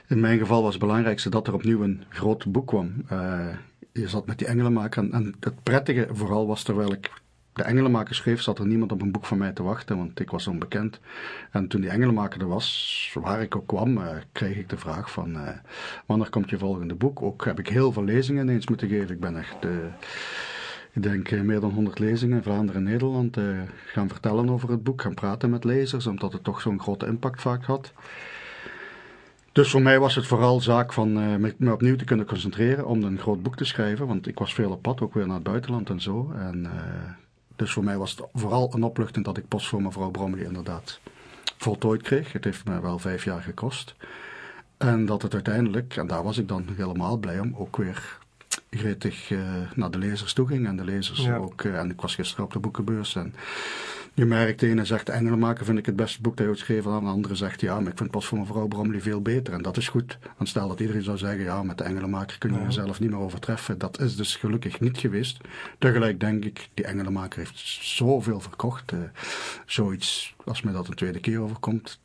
[0.07, 2.93] in mijn geval was het belangrijkste dat er opnieuw een groot boek kwam.
[3.91, 7.11] je zat met die engelenmaker en, en het prettige vooral was terwijl ik
[7.53, 10.29] de Engelenmaker schreef, zat er niemand op een boek van mij te wachten, want ik
[10.29, 10.99] was onbekend.
[11.51, 15.11] En toen die Engelenmaker er was, waar ik ook kwam, uh, kreeg ik de vraag
[15.11, 15.49] van, uh,
[16.05, 17.21] wanneer komt je volgende boek?
[17.21, 19.15] Ook heb ik heel veel lezingen ineens moeten geven.
[19.15, 19.71] Ik ben echt, uh,
[20.91, 23.37] ik denk, meer dan 100 lezingen in Vlaanderen en Nederland
[23.85, 27.41] gaan vertellen over het boek, gaan praten met lezers, omdat het toch zo'n grote impact
[27.41, 27.93] vaak had.
[29.51, 33.19] Dus voor mij was het vooral zaak van me, opnieuw te kunnen concentreren om een
[33.19, 34.07] groot boek te schrijven.
[34.07, 36.31] Want ik was veel op pad, ook weer naar het buitenland en zo.
[36.31, 36.67] En
[37.55, 40.99] dus voor mij was het vooral een opluchting dat ik post voor mevrouw Bromley inderdaad
[41.57, 42.31] voltooid kreeg.
[42.31, 43.95] Het heeft me wel vijf jaar gekost.
[44.77, 48.19] En dat het uiteindelijk, en daar was ik dan helemaal blij om, ook weer
[48.69, 49.41] gretig uh,
[49.75, 50.67] naar de lezers toe ging.
[50.67, 51.35] En de lezers ja.
[51.35, 53.35] ook, uh, en ik was gisteren op de boekenbeurs en
[54.13, 56.91] je merkt, de ene zegt Engelenmaker vind ik het beste boek dat je ooit geschreven.
[56.91, 59.53] En de andere zegt ja, maar ik vind pas voor mevrouw Bromley veel beter.
[59.53, 60.17] En dat is goed.
[60.37, 62.63] Want stel dat iedereen zou zeggen ja, met de Engelenmaker kun je ja.
[62.63, 63.77] jezelf niet meer overtreffen.
[63.77, 65.37] Dat is dus gelukkig niet geweest.
[65.79, 68.91] Tegelijk denk ik, die Engelenmaker heeft zoveel verkocht.
[68.91, 68.99] Uh,
[69.65, 71.99] zoiets, als mij dat een tweede keer overkomt,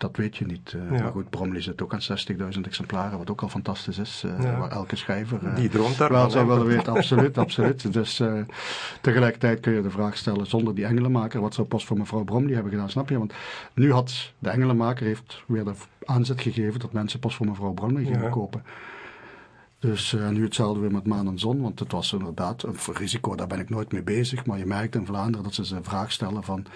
[0.00, 0.72] dat weet je niet.
[0.76, 1.02] Uh, ja.
[1.02, 2.18] Maar goed, Bromley zit ook aan
[2.54, 4.22] 60.000 exemplaren, wat ook al fantastisch is.
[4.26, 4.58] Uh, ja.
[4.58, 6.92] Waar elke schrijver uh, Die droomt daar wel zou willen weten.
[6.92, 7.92] Absoluut, absoluut.
[7.92, 8.22] Dus
[9.00, 12.54] tegelijkertijd kun je de vraag stellen, zonder die engelenmaker, wat zou pas voor mevrouw Bromley
[12.54, 13.18] hebben gedaan, snap je?
[13.18, 13.32] Want
[13.74, 18.04] nu had de engelenmaker heeft weer de aanzet gegeven dat mensen pas voor mevrouw Bromley
[18.04, 18.28] gingen ja.
[18.28, 18.62] kopen.
[19.78, 23.34] Dus uh, nu hetzelfde weer met maan en zon, want het was inderdaad een risico,
[23.34, 24.46] daar ben ik nooit mee bezig.
[24.46, 26.66] Maar je merkt in Vlaanderen dat ze de vraag stellen van,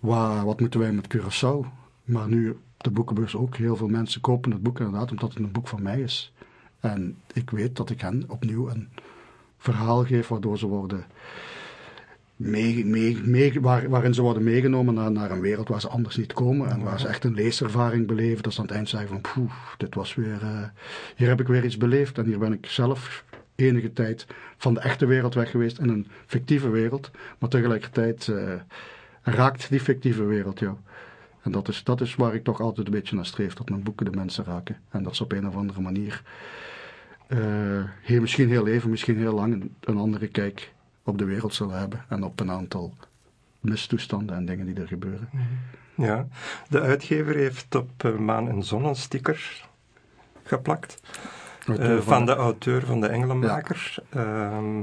[0.00, 1.81] waar, wat moeten wij met Curaçao?
[2.04, 3.56] Maar nu de boekenbeurs ook.
[3.56, 6.32] Heel veel mensen kopen het boek inderdaad omdat het een boek van mij is.
[6.80, 8.88] En ik weet dat ik hen opnieuw een
[9.58, 11.04] verhaal geef waardoor ze worden
[12.36, 16.16] mee, mee, mee, waar, waarin ze worden meegenomen naar, naar een wereld waar ze anders
[16.16, 16.70] niet komen.
[16.70, 18.42] En waar ze echt een leeservaring beleven.
[18.42, 20.64] Dat ze aan het eind zeggen van dit was weer, uh,
[21.16, 22.18] hier heb ik weer iets beleefd.
[22.18, 26.06] En hier ben ik zelf enige tijd van de echte wereld weg geweest in een
[26.26, 27.10] fictieve wereld.
[27.38, 28.52] Maar tegelijkertijd uh,
[29.22, 30.76] raakt die fictieve wereld jou.
[31.42, 33.82] En dat is, dat is waar ik toch altijd een beetje naar streef, dat mijn
[33.82, 34.76] boeken de mensen raken.
[34.90, 36.22] En dat ze op een of andere manier,
[37.28, 37.38] uh,
[38.02, 41.78] heel, misschien heel even, misschien heel lang, een, een andere kijk op de wereld zullen
[41.78, 42.04] hebben.
[42.08, 42.94] En op een aantal
[43.60, 45.28] mistoestanden en dingen die er gebeuren.
[45.94, 46.26] Ja,
[46.68, 49.68] de uitgever heeft op uh, Maan en Zon een sticker
[50.42, 51.02] geplakt.
[51.66, 54.02] Uh, van de auteur van de Engelenmaker.
[54.10, 54.20] Ja.
[54.20, 54.82] Uh,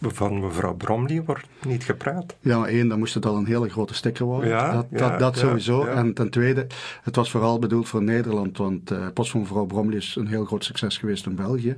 [0.00, 2.36] van mevrouw Bromley wordt niet gepraat.
[2.40, 4.48] Ja, maar één, dan moest het al een hele grote sticker worden.
[4.48, 5.84] Ja, dat, dat, ja, dat sowieso.
[5.84, 6.66] Ja, en ten tweede,
[7.02, 10.44] het was vooral bedoeld voor Nederland, want uh, Post van mevrouw Bromley is een heel
[10.44, 11.76] groot succes geweest in België.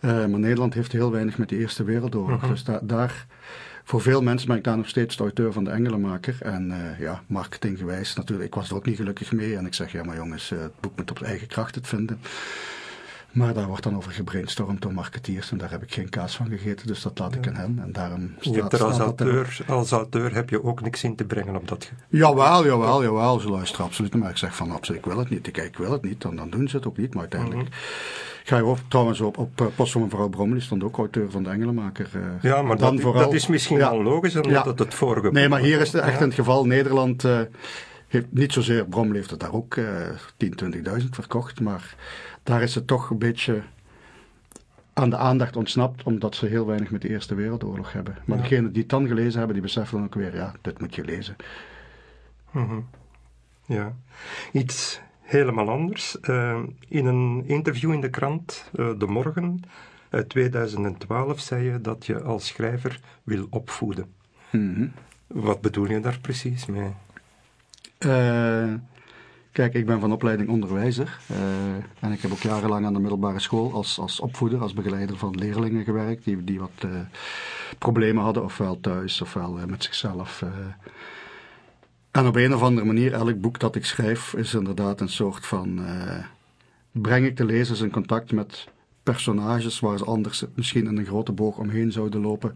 [0.00, 2.36] Uh, maar Nederland heeft heel weinig met de Eerste Wereldoorlog.
[2.36, 2.50] Uh -huh.
[2.50, 3.26] Dus da daar,
[3.84, 6.36] voor veel mensen ben ik daar nog steeds de auteur van de Engelenmaker.
[6.40, 9.56] En uh, ja, marketinggewijs natuurlijk, ik was er ook niet gelukkig mee.
[9.56, 12.20] En ik zeg, ja maar jongens, het boek moet op eigen kracht het vinden.
[13.36, 16.48] Maar daar wordt dan over gebrainstormd door marketeers en daar heb ik geen kaas van
[16.48, 17.50] gegeten, dus dat laat ik ja.
[17.50, 17.78] aan hen.
[17.82, 21.16] En daarom staat, je hebt er als, auteur, als auteur heb je ook niks in
[21.16, 24.14] te brengen op dat Jawel, jawel, jawel, ze luisteren absoluut.
[24.14, 25.46] Maar ik zeg van absoluut, ik wil het niet.
[25.46, 27.12] Ik, ik wil het niet, dan, dan doen ze het ook niet.
[27.12, 28.44] Maar uiteindelijk mm -hmm.
[28.44, 31.42] ga je op, trouwens op, op uh, post van mevrouw Brommel, stond ook auteur van
[31.42, 32.10] de Engelenmaker.
[32.16, 34.84] Uh, ja, maar dan dat, vooral, dat is misschien ja, wel logisch, omdat ja.
[34.84, 35.30] het vorige...
[35.30, 37.24] Nee, maar hier is het echt in het geval Nederland...
[37.24, 37.40] Uh,
[38.06, 39.78] heeft niet zozeer, Brommel heeft het daar ook
[40.36, 40.58] 10,
[41.00, 41.94] 20.000 verkocht, maar
[42.46, 43.62] daar is het toch een beetje
[44.92, 48.16] aan de aandacht ontsnapt omdat ze heel weinig met de Eerste Wereldoorlog hebben.
[48.24, 48.42] Maar Ja.
[48.42, 51.04] degenen die het dan gelezen hebben, die beseffen dan ook weer, ja, dit moet je
[51.04, 51.36] lezen.
[52.50, 52.78] Mhm.
[53.66, 53.96] Ja.
[54.52, 56.20] Iets helemaal anders.
[56.20, 59.60] Eh, in een interview in de krant eh, De Morgen
[60.10, 64.12] uit 2012 zei je dat je als schrijver wil opvoeden.
[64.50, 64.86] Mhm.
[65.26, 66.90] Wat bedoel je daar precies mee?
[67.98, 68.72] Eh,
[69.56, 71.18] kijk, ik ben van opleiding onderwijzer.
[71.26, 71.38] eh,
[72.00, 75.34] en ik heb ook jarenlang aan de middelbare school als, als opvoeder, als begeleider van
[75.38, 76.24] leerlingen gewerkt.
[76.24, 76.90] Die, die wat eh,
[77.78, 80.42] problemen hadden, ofwel thuis ofwel eh, met zichzelf.
[82.10, 85.46] En op een of andere manier, elk boek dat ik schrijf, is inderdaad een soort
[85.46, 85.80] van.
[86.92, 88.68] breng ik de lezers in contact met
[89.02, 92.54] personages waar ze anders misschien in een grote boog omheen zouden lopen.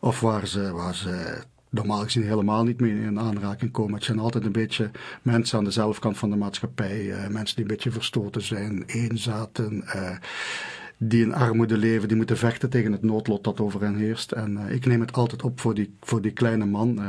[0.00, 1.42] Of waar ze, waar ze
[1.74, 3.94] normaal gezien helemaal niet mee in aanraking komen.
[3.94, 4.90] Het zijn altijd een beetje
[5.22, 7.12] mensen aan de zelfkant van de maatschappij.
[7.12, 9.82] eh, mensen die een beetje verstoten zijn, eenzaten.
[9.86, 10.16] eh,
[10.96, 14.32] die in armoede leven, die moeten vechten tegen het noodlot dat over hen heerst.
[14.32, 17.00] En eh, ik neem het altijd op voor die, voor die kleine man.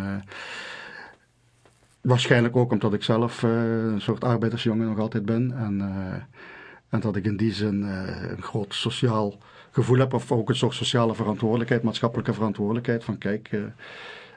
[2.01, 5.51] waarschijnlijk ook omdat ik zelf een soort arbeidersjongen nog altijd ben.
[5.58, 5.82] En,
[6.89, 9.38] en dat ik in die zin een groot sociaal
[9.71, 13.04] gevoel heb, of ook een soort sociale verantwoordelijkheid, maatschappelijke verantwoordelijkheid.
[13.04, 13.49] Van kijk,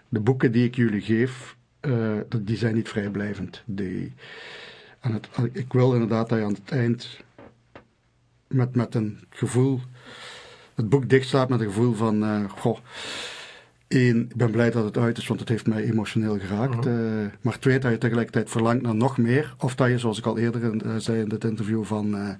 [0.09, 3.63] de boeken die ik jullie geef, eh, die zijn niet vrijblijvend.
[3.67, 4.13] Die,
[5.01, 7.21] het, ik wil inderdaad dat je aan het eind
[8.47, 9.81] met, met een gevoel,
[10.75, 12.79] het boek dichtslaat met een gevoel van, eh, goh,
[13.89, 16.87] één, ik ben blij dat het uit is, want het heeft mij emotioneel geraakt.
[16.87, 16.95] eh,
[17.41, 19.55] maar twee, dat je tegelijkertijd verlangt naar nog meer.
[19.59, 22.37] Of dat je, zoals ik al eerder zei in dit interview, van,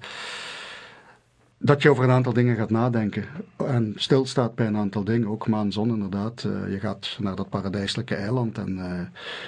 [1.61, 3.25] dat je over een aantal dingen gaat nadenken.
[3.57, 5.27] En stilstaat bij een aantal dingen.
[5.27, 6.43] Ook maan, zon inderdaad.
[6.43, 9.01] Eh, je gaat naar dat paradijselijke eiland en eh,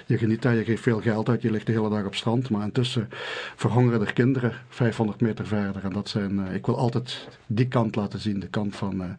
[0.05, 0.55] je geniet daar.
[0.55, 1.41] Je geeft veel geld uit.
[1.41, 2.49] Je ligt de hele dag op strand.
[2.49, 3.09] Maar intussen
[3.55, 5.83] verhongeren er kinderen 500 meter verder.
[5.83, 8.39] En dat zijn, eh, ik wil altijd die kant laten zien.
[8.39, 9.15] De kant van,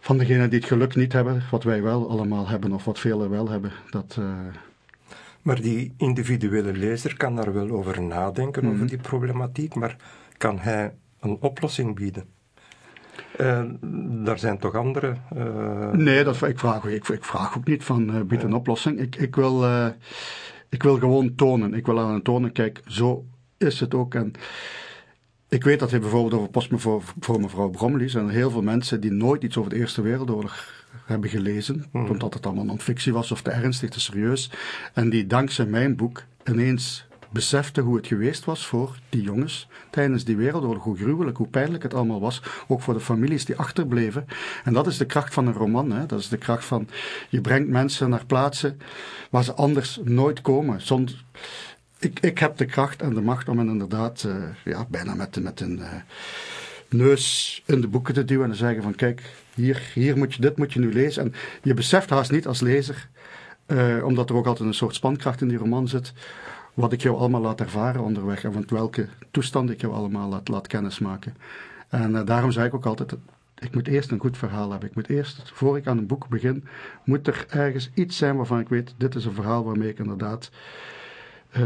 [0.00, 1.42] van degenen die het geluk niet hebben.
[1.50, 3.72] Wat wij wel allemaal hebben of wat velen wel hebben.
[3.90, 4.18] Dat...
[5.42, 9.96] Maar die individuele lezer kan daar wel over nadenken, over die problematiek, maar
[10.36, 10.92] kan hij
[11.24, 12.24] een oplossing bieden?
[13.36, 13.62] Eh,
[14.24, 15.16] daar zijn toch andere.
[15.36, 19.00] eh, Nee, dat, ik, vraag, ik, ik vraag ook niet van eh, bied een oplossing.
[19.00, 19.64] Ik, ik, wil,
[20.68, 21.74] ik wil gewoon tonen.
[21.74, 23.24] Ik wil aan het tonen, kijk, zo
[23.58, 24.14] is het ook.
[24.14, 24.32] En
[25.48, 29.00] ik weet dat hij bijvoorbeeld over Post voor, voor mevrouw Bromley zijn heel veel mensen
[29.00, 30.72] die nooit iets over de Eerste Wereldoorlog
[31.04, 34.50] hebben gelezen, omdat het allemaal non-fictie was of te ernstig, te serieus.
[34.94, 40.24] En die dankzij mijn boek ineens besefte hoe het geweest was voor die jongens tijdens
[40.24, 40.82] die wereldoorlog.
[40.82, 42.42] Hoe gruwelijk, hoe pijnlijk het allemaal was.
[42.66, 44.26] Ook voor de families die achterbleven.
[44.64, 45.92] En dat is de kracht van een roman.
[45.92, 46.06] Hè?
[46.06, 46.88] Dat is de kracht van,
[47.28, 48.78] je brengt mensen naar plaatsen
[49.30, 50.80] waar ze anders nooit komen.
[51.98, 55.42] Ik, ik heb de kracht en de macht om hen inderdaad eh, ja, bijna met,
[55.42, 55.92] met een eh,
[56.88, 59.22] neus in de boeken te duwen en te zeggen van kijk,
[59.54, 61.22] hier, hier moet je, dit moet je nu lezen.
[61.22, 63.08] En je beseft haast niet als lezer,
[63.66, 66.12] eh, omdat er ook altijd een soort spankracht in die roman zit,
[66.74, 70.48] wat ik jou allemaal laat ervaren onderweg en van welke toestand ik jou allemaal laat,
[70.48, 71.34] laat kennismaken.
[71.88, 73.16] En eh, daarom zei ik ook altijd,
[73.58, 74.88] ik moet eerst een goed verhaal hebben.
[74.88, 76.64] Ik moet eerst, voor ik aan een boek begin,
[77.04, 80.50] moet er ergens iets zijn waarvan ik weet, dit is een verhaal waarmee ik inderdaad
[81.50, 81.62] eh,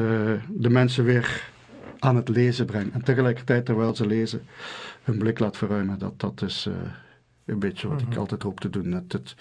[0.48, 1.50] de mensen weer
[1.98, 2.92] aan het lezen breng.
[2.92, 4.42] En tegelijkertijd, terwijl ze lezen,
[5.02, 5.98] hun blik laat verruimen.
[5.98, 6.74] Dat, dat is eh,
[7.44, 8.92] een beetje wat ik altijd hoop te doen.
[8.92, 9.34] Het, het,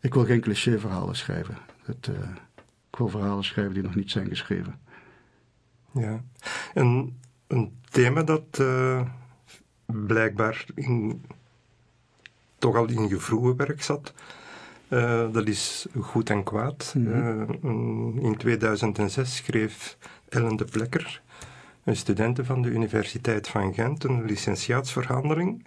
[0.00, 1.56] ik wil geen cliché-verhalen schrijven.
[1.84, 2.10] Het,
[2.90, 4.80] ik wil verhalen schrijven die nog niet zijn geschreven.
[5.92, 6.22] Ja.
[6.74, 9.00] En een thema dat eh,
[9.86, 11.22] blijkbaar in,
[12.58, 14.12] toch al in je vroege werk zat,
[14.88, 16.94] eh, dat is goed en kwaad.
[17.06, 17.48] Eh,
[18.22, 19.96] in 2006 schreef
[20.28, 21.22] Ellen de Plekker,
[21.84, 25.66] een studente van de Universiteit van Gent, een licentiaatsverhandeling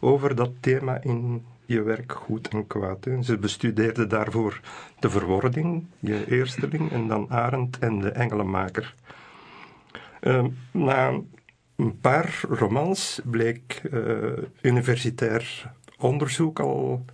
[0.00, 3.04] over dat thema in je werk goed en kwaad.
[3.04, 3.22] Hè.
[3.22, 4.60] Ze bestudeerde daarvoor
[4.98, 8.94] de verwording, je eersteling, en dan Arend en de Engelenmaker.
[10.22, 11.20] Uh, na
[11.76, 17.04] een paar romans bleek uh, universitair onderzoek al,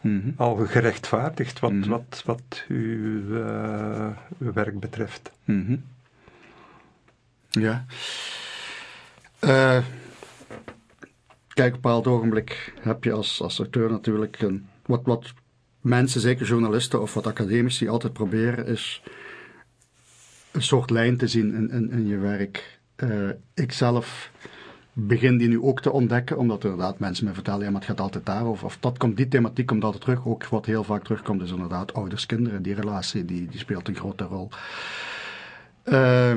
[0.00, 0.34] mm -hmm.
[0.36, 1.90] al gerechtvaardigd wat, mm -hmm.
[1.90, 5.30] wat, wat uw, uh, uw werk betreft.
[5.44, 5.82] Mm -hmm.
[7.50, 7.84] Ja.
[9.40, 9.84] Uh,
[11.48, 15.32] kijk, op een bepaald ogenblik heb je als, als auteur natuurlijk een, wat, wat
[15.80, 19.02] mensen, zeker journalisten of wat academici, altijd proberen is
[20.52, 22.80] een soort lijn te zien in, in, in je werk.
[22.96, 24.30] Uh, ik zelf
[24.92, 28.00] begin die nu ook te ontdekken, omdat inderdaad mensen me vertellen, ja, maar het gaat
[28.00, 28.64] altijd daarover.
[28.64, 30.26] Of dat komt, die thematiek komt altijd terug.
[30.26, 32.62] Ook wat heel vaak terugkomt is inderdaad ouders, kinderen.
[32.62, 34.48] Die relatie, die, die speelt een grote rol.
[35.84, 36.34] Uh,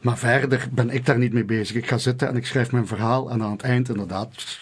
[0.00, 1.76] Maar verder ben ik daar niet mee bezig.
[1.76, 4.58] Ik ga zitten en ik schrijf mijn verhaal en aan het eind inderdaad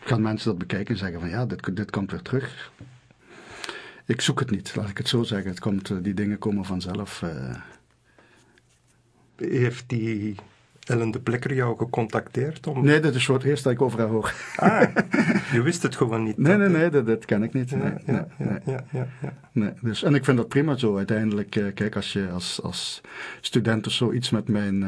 [0.00, 2.70] gaan mensen dat bekijken en zeggen van ja, dit, dit komt weer terug.
[4.08, 5.50] Ik zoek het niet, laat ik het zo zeggen.
[5.50, 7.22] Het komt, eh, die dingen komen vanzelf.
[7.22, 7.54] Uh...
[9.36, 10.34] Heeft die
[10.84, 12.66] Ellen de Plekker jou gecontacteerd?
[12.66, 12.84] Om...
[12.84, 14.34] Nee, dat is voor het eerst dat ik over haar hoor.
[14.56, 14.94] Ah,
[15.52, 16.38] je wist het gewoon niet.
[16.38, 17.70] Nee, nee, nee, dat, dat ken ik niet.
[17.70, 20.96] Nee, ja, ja, ja, ja, ja, Nee, dus, en ik vind dat prima zo.
[20.96, 23.00] Uiteindelijk, uh, kijk, als je als, als
[23.40, 24.84] student of zoiets met mijn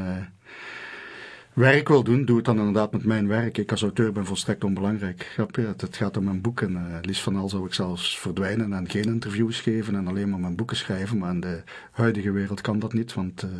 [1.52, 3.58] werk wil doen, doe het dan inderdaad met mijn werk.
[3.58, 5.34] Ik als auteur ben volstrekt onbelangrijk.
[5.76, 6.72] Het gaat om mijn boeken.
[6.72, 10.40] Uh, liefst van al zou ik zelfs verdwijnen en geen interviews geven en alleen maar
[10.40, 11.18] mijn boeken schrijven.
[11.18, 13.50] Maar in de huidige wereld kan dat niet, want uh,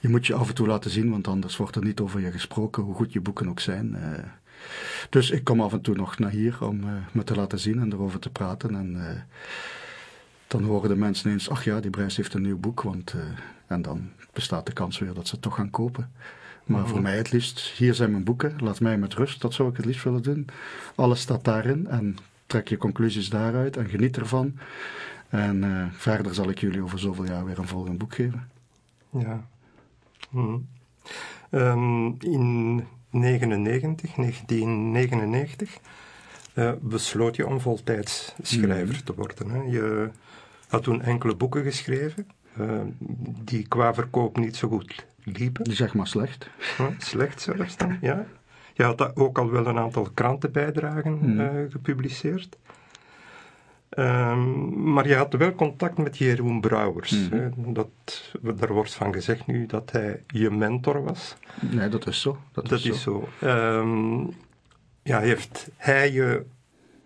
[0.00, 2.30] je moet je af en toe laten zien, want anders wordt er niet over je
[2.30, 3.96] gesproken, hoe goed je boeken ook zijn.
[3.96, 4.18] Uh,
[5.10, 6.80] dus ik kom af en toe nog naar hier om
[7.12, 8.74] me te laten zien en erover te praten.
[8.74, 8.96] En
[10.46, 13.14] dan horen de mensen eens, ach ja, die Brijs heeft een nieuw boek, want,
[13.66, 16.10] en dan bestaat de kans weer dat ze het toch gaan kopen.
[16.64, 19.70] Maar voor mij het liefst, hier zijn mijn boeken, laat mij met rust, dat zou
[19.70, 20.46] ik het liefst willen doen.
[20.94, 24.58] Alles staat daarin en trek je conclusies daaruit en geniet ervan.
[25.28, 28.48] En uh, verder zal ik jullie over zoveel jaar weer een volgend boek geven.
[29.10, 29.46] Ja.
[31.50, 35.78] Um, in 99, 1999
[36.54, 39.04] uh, besloot je om voltijds schrijver mm.
[39.04, 39.50] te worden.
[39.50, 39.62] Hè?
[39.62, 40.10] Je
[40.68, 42.26] had toen enkele boeken geschreven,
[43.44, 45.72] die qua verkoop niet zo goed liepen.
[45.72, 46.50] Zeg maar slecht.
[46.98, 48.26] slecht zelfs dan, ja.
[48.74, 51.40] Je had ook al wel een aantal krantenbijdragen mm.
[51.40, 52.56] uh, gepubliceerd.
[53.98, 57.28] Um, maar je had wel contact met Jeroen Brouwers.
[57.28, 57.72] Mm.
[57.72, 57.88] Dat,
[58.42, 61.36] daar wordt van gezegd nu dat hij je mentor was.
[61.60, 62.38] Nee, dat is zo.
[62.52, 63.28] Dat, dat is zo.
[63.40, 63.48] zo.
[63.80, 64.30] Um,
[65.02, 66.44] ja, heeft hij je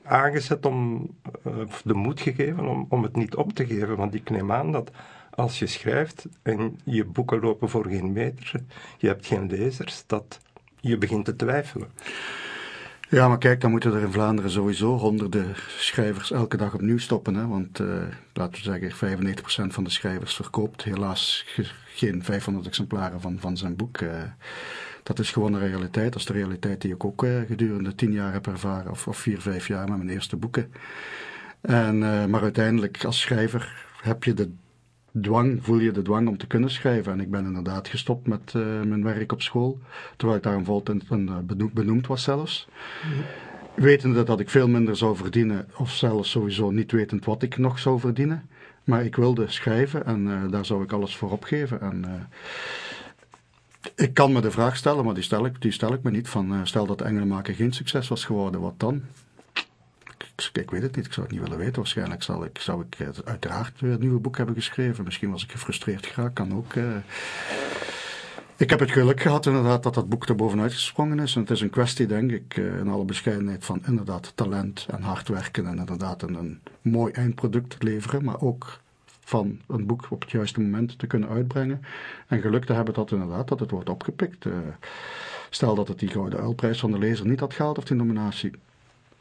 [0.03, 1.09] aangezet om,
[1.47, 1.53] uh,
[1.85, 3.97] de moed gegeven om, om het niet op te geven?
[3.97, 4.91] Want ik neem aan dat
[5.37, 8.53] als je schrijft en je boeken lopen voor geen meter,
[8.99, 10.41] je hebt geen lezers, dat
[10.81, 11.89] je begint te twijfelen.
[13.09, 17.35] Ja, maar kijk, dan moeten er in Vlaanderen sowieso honderden schrijvers elke dag opnieuw stoppen.
[17.35, 17.47] Hè?
[17.47, 19.19] Want uh, laten we zeggen,
[19.71, 21.47] 95% van de schrijvers verkoopt helaas
[21.87, 24.01] geen 500 exemplaren van, van zijn boek.
[24.01, 24.23] Uh,
[25.03, 26.13] dat is gewoon een realiteit.
[26.13, 29.19] Dat is de realiteit die ik ook uh, gedurende tien jaar heb ervaren, of, of
[29.19, 30.73] vier, vijf jaar met mijn eerste boeken.
[31.61, 31.99] En,
[32.31, 34.51] maar uiteindelijk als schrijver heb je de
[35.21, 37.13] dwang, voel je de dwang om te kunnen schrijven.
[37.13, 39.79] En ik ben inderdaad gestopt met uh, mijn werk op school,
[40.17, 41.03] terwijl ik daar een voltijd
[41.75, 42.69] benoemd was zelfs.
[43.05, 43.25] Mm
[43.77, 47.79] Wetende dat ik veel minder zou verdienen, of zelfs sowieso niet wetend wat ik nog
[47.79, 48.49] zou verdienen.
[48.85, 51.81] Maar ik wilde schrijven en uh, daar zou ik alles voor opgeven.
[51.81, 52.13] En, uh,
[53.95, 56.29] ik kan me de vraag stellen, maar die stel ik, die stel ik me niet.
[56.29, 59.03] Van, stel dat Engelenmaker geen succes was geworden, wat dan?
[60.37, 61.77] Ik, weet het niet, ik zou het niet willen weten.
[61.77, 65.05] Waarschijnlijk zal ik, zou ik eh, uiteraard weer een nieuwe boek hebben geschreven.
[65.05, 66.75] Misschien was ik gefrustreerd geraakt, kan ook.
[66.75, 66.97] Uh,
[68.57, 71.35] ik heb het geluk gehad inderdaad dat dat boek er bovenuit gesprongen is.
[71.35, 75.03] En het is een kwestie, denk ik, uh, in alle bescheidenheid van inderdaad talent en
[75.03, 75.67] hard werken.
[75.67, 78.81] En inderdaad een, mooi eindproduct leveren, maar ook
[79.21, 81.83] van een boek op het juiste moment te kunnen uitbrengen.
[82.27, 84.47] En geluk te hebben dat inderdaad dat het wordt opgepikt.
[85.51, 88.53] Stel dat het die Gouden Uilprijs van de lezer niet had gehaald of die nominatie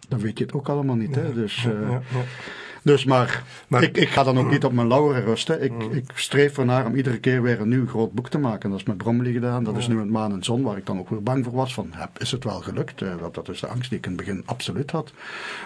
[0.08, 1.15] dan weet je het ook allemaal niet.
[1.15, 1.34] Hè?
[1.34, 2.01] Dus, ja,
[2.86, 5.63] dus maar, maar ik, ik, ga dan ook niet op mijn lauren rusten.
[5.63, 8.69] Ik, ik streef ernaar om iedere keer weer een nieuw groot boek te maken.
[8.69, 9.63] Dat is met Bromley gedaan.
[9.63, 11.73] Dat is nu met Maan en Zon, waar ik dan ook weer bang voor was.
[11.73, 12.99] Van, is het wel gelukt?
[12.99, 15.12] dat, dat is de angst die ik in het begin absoluut had.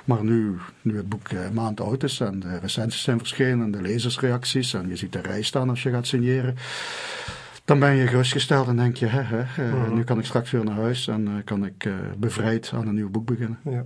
[0.06, 3.72] Maar nu, nu het boek uh, maand oud is en de recensies zijn verschenen en
[3.72, 6.56] de lezersreacties en je ziet de rij staan als je gaat signeren
[7.66, 10.64] dan ben je gerustgesteld en denk je, hè, hè, uh, nu kan ik straks weer
[10.64, 13.60] naar huis en kan ik bevrijd aan een nieuw boek beginnen.
[13.64, 13.86] Ja.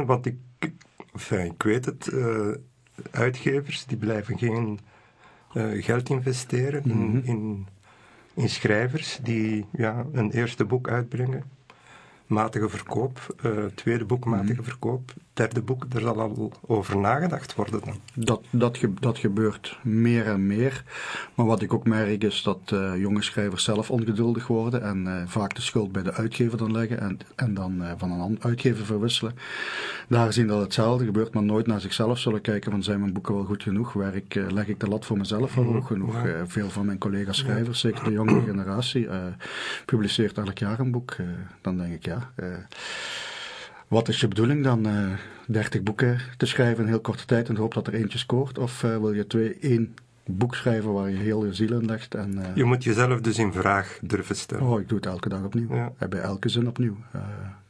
[0.00, 0.36] Want ik,
[1.12, 2.54] enfin, ik weet het, uh,
[3.10, 4.78] uitgevers die blijven geen
[5.54, 7.22] uh, geld investeren in, mm -hmm.
[7.24, 7.66] in,
[8.34, 11.44] in, schrijvers die ja, een eerste boek uitbrengen.
[12.26, 14.64] Matige verkoop, uh, tweede boek matige mm.
[14.64, 17.94] verkoop, derde boek, er zal al over nagedacht worden dan.
[18.14, 20.84] Dat, dat, ge, dat gebeurt meer en meer.
[21.34, 25.22] Maar wat ik ook merk is dat uh, jonge schrijvers zelf ongeduldig worden en uh,
[25.26, 29.34] vaak de schuld bij de uitgever dan leggen en, en dan van een uitgever verwisselen.
[30.08, 33.34] Daar zien dat hetzelfde gebeurt, maar nooit naar zichzelf zullen kijken van zijn mijn boeken
[33.34, 33.92] wel goed genoeg?
[33.92, 36.24] Werk, leg ik de lat voor mezelf wel hoog genoeg?
[36.24, 36.46] Ja.
[36.46, 39.08] veel van mijn collega's schrijvers, zeker de jongere generatie,
[39.86, 41.16] publiceert elk jaar een boek.
[41.60, 42.32] dan denk ik ja.
[43.92, 44.86] Wat is je bedoeling dan?
[44.86, 45.12] Uh,
[45.46, 48.58] 30 boeken te schrijven in heel korte tijd en hoop dat er eentje scoort?
[48.58, 52.14] Of uh, wil je twee, één boek schrijven waar je heel je ziel in legt?
[52.14, 52.44] En, uh...
[52.54, 54.66] Je moet jezelf dus in vraag durven stellen.
[54.66, 55.74] Oh, ik doe het elke dag opnieuw.
[55.74, 55.92] Ja.
[56.08, 56.96] Bij elke zin opnieuw.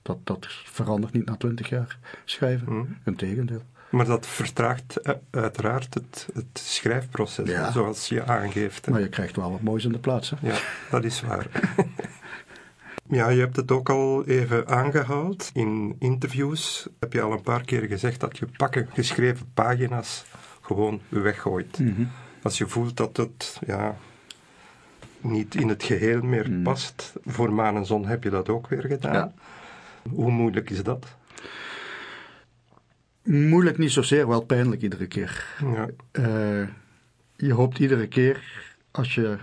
[0.02, 2.72] Dat, dat verandert niet na twintig jaar schrijven.
[2.72, 2.96] Mm.
[3.04, 3.62] Integendeel.
[3.90, 7.72] Maar dat vertraagt eh, uiteraard het, het schrijfproces, Ja.
[7.72, 8.86] zoals je aangeeft.
[8.86, 8.92] hè.
[8.92, 10.30] Maar je krijgt wel wat moois in de plaats.
[10.30, 10.36] Hè?
[10.48, 10.58] Ja,
[10.90, 11.46] dat is waar.
[13.12, 15.50] ja, je hebt het ook al even aangehaald.
[15.54, 20.24] In interviews heb je al een paar keer gezegd dat je pakken geschreven pagina's
[20.60, 21.78] gewoon weggooit.
[21.78, 22.04] Mhm.
[22.42, 23.96] Als je voelt dat het ja,
[25.20, 26.62] niet in het geheel meer Mm.
[26.62, 27.12] past.
[27.24, 29.12] Voor maan en zon heb je dat ook weer gedaan.
[29.14, 29.32] Ja.
[30.10, 31.16] Hoe moeilijk is dat?
[33.22, 35.46] Moeilijk niet zozeer, wel pijnlijk iedere keer.
[35.74, 35.88] Ja.
[36.10, 36.68] Eh,
[37.36, 38.42] je hoopt iedere keer
[38.90, 39.38] als je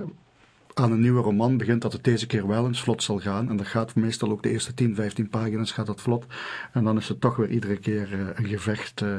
[0.79, 3.49] aan een nieuwe roman begint dat het deze keer wel eens vlot zal gaan.
[3.49, 6.25] En dat gaat meestal ook de eerste 10, 15 pagina's gaat dat vlot.
[6.73, 9.01] En dan is het toch weer iedere keer eh, een gevecht.
[9.01, 9.17] eh.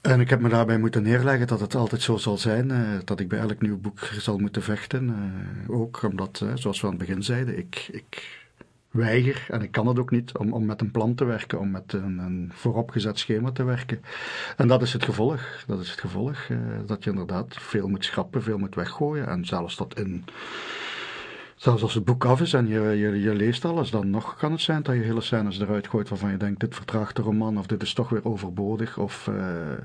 [0.00, 2.70] En ik heb me daarbij moeten neerleggen dat het altijd zo zal zijn.
[2.70, 5.14] eh, dat ik bij elk nieuw boek zal moeten vechten.
[5.68, 8.37] ook omdat, zoals we aan het begin zeiden, ik, ik
[8.90, 11.70] weiger, en ik kan het ook niet, om, om met een plan te werken, om
[11.70, 14.00] met een, een vooropgezet schema te werken.
[14.56, 15.64] En dat is het gevolg.
[15.66, 16.46] Dat is het gevolg.
[16.48, 19.26] eh, dat je inderdaad veel moet schrappen, veel moet weggooien.
[19.26, 20.24] En zelfs tot in.
[21.56, 24.52] Zelfs als het boek af is en je, je, je leest alles, dan nog kan
[24.52, 27.58] het zijn dat je hele scènes eruit gooit waarvan je denkt: dit vertraagt de roman,
[27.58, 28.98] of dit is toch weer overbodig.
[28.98, 29.84] Of, eh,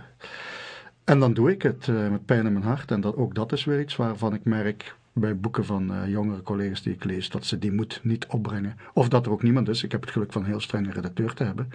[1.03, 2.91] En dan doe ik het eh, met pijn in mijn hart.
[2.91, 6.41] En dat, ook dat is weer iets waarvan ik merk bij boeken van eh, jongere
[6.41, 8.77] collega's die ik lees, dat ze die moed niet opbrengen.
[8.93, 9.83] Of dat er ook niemand is.
[9.83, 11.69] Ik heb het geluk van een heel strenge redacteur te hebben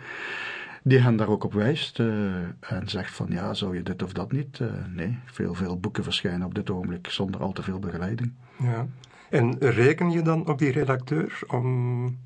[0.83, 2.07] die hen daar ook op wijst eh,
[2.61, 4.61] en zegt van ja, zou je dit of dat niet?
[4.61, 8.33] Eh, nee, veel, veel boeken verschijnen op dit ogenblik zonder al te veel begeleiding.
[8.57, 8.87] Ja.
[9.31, 12.19] En reken je dan op die redacteur om,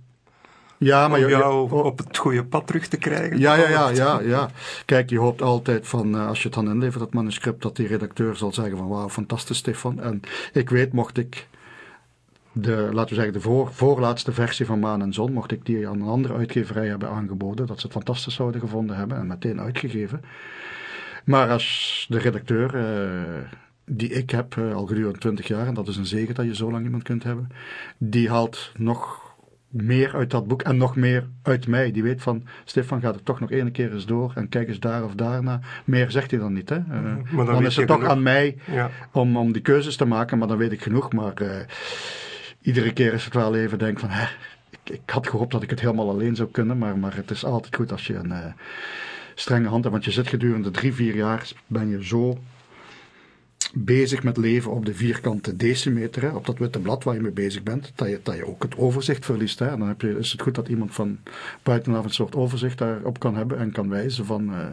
[0.83, 3.39] Ja, om maar je- jou oh, op het goede pad terug te krijgen?
[3.39, 4.51] ja, ja, ja, ja, ja.
[4.85, 7.87] Kijk, je hoopt altijd van, eh, als je het dan inlevert, dat manuscript, dat die
[7.87, 10.01] redacteur zal zeggen van, wauw, fantastisch Stefan.
[10.01, 10.20] En
[10.53, 11.47] ik weet, mocht ik
[12.53, 15.89] de, laten we zeggen, de voor, voorlaatste versie van Maan en Zon, mocht ik die
[15.89, 19.61] aan een andere uitgeverij hebben aangeboden, dat ze het fantastisch zouden gevonden hebben en meteen
[19.61, 20.20] uitgegeven.
[21.24, 23.49] Maar als de redacteur, eh,
[23.85, 26.55] die ik heb eh, al gedurende 20 jaar, en dat is een zegen dat je
[26.55, 27.49] zo lang iemand kunt hebben,
[27.99, 29.22] die haalt nog
[29.73, 31.91] meer uit dat boek en nog meer uit mij.
[31.93, 34.81] Die weet van, Stefan gaat het toch nog één keer eens door en kijk eens
[34.81, 35.61] daar of daarna.
[35.85, 36.68] Meer zegt hij dan niet.
[36.68, 36.77] Hè?
[36.77, 38.11] Eh, dan dan is het toch genoeg.
[38.12, 38.91] aan mij Ja.
[39.12, 41.12] om, om die keuzes te maken, maar dan weet ik genoeg.
[41.12, 41.57] Maar eh,
[42.61, 44.27] iedere keer is het wel even denk van, hè,
[44.70, 47.45] ik, ik had gehoopt dat ik het helemaal alleen zou kunnen, maar, maar het is
[47.45, 48.53] altijd goed als je een eh,
[49.35, 49.93] strenge hand hebt.
[49.95, 52.39] Want je zit gedurende drie, vier jaar, ben je zo
[53.75, 57.33] bezig met leven op de vierkante decimeter, hè, op dat witte blad waar je mee
[57.33, 59.59] bezig bent, dat je, dat je ook het overzicht verliest.
[59.59, 59.66] Hè.
[59.66, 61.18] En dan heb je, is het goed dat iemand van
[61.62, 64.55] buitenaf een soort overzicht daarop kan hebben en kan wijzen van...
[64.55, 64.66] eh,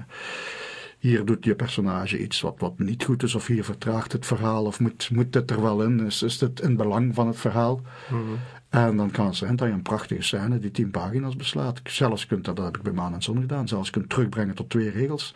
[0.99, 4.65] hier doet je personage iets wat, wat niet goed is, of hier vertraagt het verhaal,
[4.65, 7.81] of moet, moet dit er wel in, is, is dit in belang van het verhaal?
[8.09, 8.21] Mhm.
[8.69, 11.81] En dan kan het zijn dat je een prachtige scène die tien pagina's beslaat.
[11.83, 14.69] Zelfs kunt dat, dat heb ik bij Maan en Zon gedaan, zelfs kunt terugbrengen tot
[14.69, 15.33] twee regels.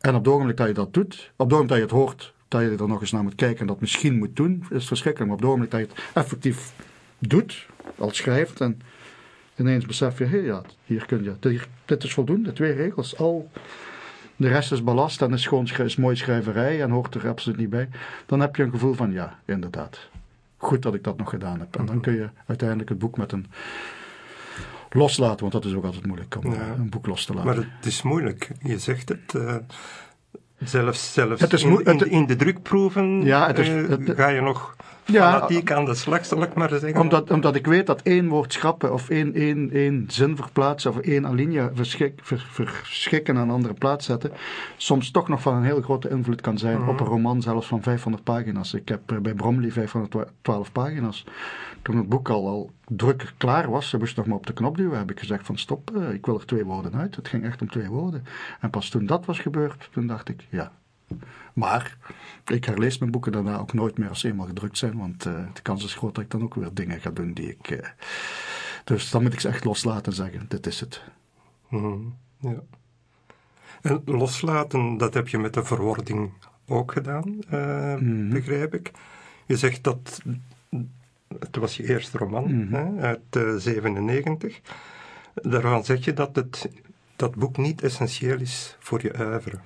[0.00, 2.34] En op het ogenblik dat je dat doet, op het ogenblik dat je het hoort,
[2.60, 5.30] dat je er nog eens naar moet kijken en dat misschien moet doen, is verschrikkelijk.
[5.30, 6.72] Maar op het dat je het effectief
[7.18, 7.66] doet,
[7.98, 8.80] als schrijft, en
[9.56, 13.50] ineens besef je, hé ja, hier kun je, dit is voldoende, twee regels, al...
[14.38, 17.70] De rest is ballast en is gewoon is mooi schrijverij en hoort er absoluut niet
[17.70, 17.88] bij.
[18.26, 19.98] Dan heb je een gevoel van ja, inderdaad.
[20.56, 21.76] Goed dat ik dat nog gedaan heb.
[21.76, 23.46] En dan kun je uiteindelijk het boek met een
[24.90, 26.60] loslaten, want dat is ook altijd moeilijk om Ja.
[26.60, 27.46] eh, een boek los te laten.
[27.46, 28.50] Maar het is moeilijk.
[28.62, 29.34] Je zegt het.
[29.34, 29.56] eh,
[30.58, 34.40] zelfs zelfs Het is in, in, de drukproeven Ja, het is- eh, het- ga je
[34.40, 34.76] nog
[35.06, 37.00] fanatiek aan de slag, zal ik maar zeggen.
[37.00, 40.98] Omdat, omdat ik weet dat één woord schrappen of één, één, één zin verplaatsen of
[40.98, 44.30] één alinea verschik, ver- verschikken aan een andere plaats zetten,
[44.76, 46.88] soms toch nog van een heel grote invloed kan zijn Mhm.
[46.88, 48.74] op een roman zelfs van 500 pagina's.
[48.74, 51.24] Ik heb eh, bij Bromley 512 pagina's.
[51.82, 54.76] Toen het boek al, al druk klaar was, ze moest nog maar op de knop
[54.76, 57.16] duwen, heb ik gezegd van stop, eh, ik wil er twee woorden uit.
[57.16, 58.24] Het ging echt om twee woorden.
[58.60, 60.72] En pas toen dat was gebeurd, toen dacht ik, ja,
[61.54, 61.96] maar
[62.46, 65.32] ik herlees mijn boeken daarna ook nooit meer als ze eenmaal gedrukt zijn, want eh,
[65.52, 67.70] de kans is groot dat ik dan ook weer dingen ga doen die ik.
[67.70, 67.88] eh,
[68.84, 71.02] dus dan moet ik ze echt loslaten en zeggen: dit is het.
[71.68, 71.98] Mhm,
[72.40, 72.62] ja.
[73.82, 76.32] En loslaten, dat heb je met de verwording
[76.68, 78.28] ook gedaan, eh, Mhm.
[78.28, 78.90] begrijp ik.
[79.46, 80.20] Je zegt dat.
[81.38, 82.74] Het was je eerste roman Mhm.
[82.74, 84.60] hè, uit eh, 97.
[85.34, 86.68] Daarvan zeg je dat het,
[87.16, 89.60] dat boek niet essentieel is voor je uiveren.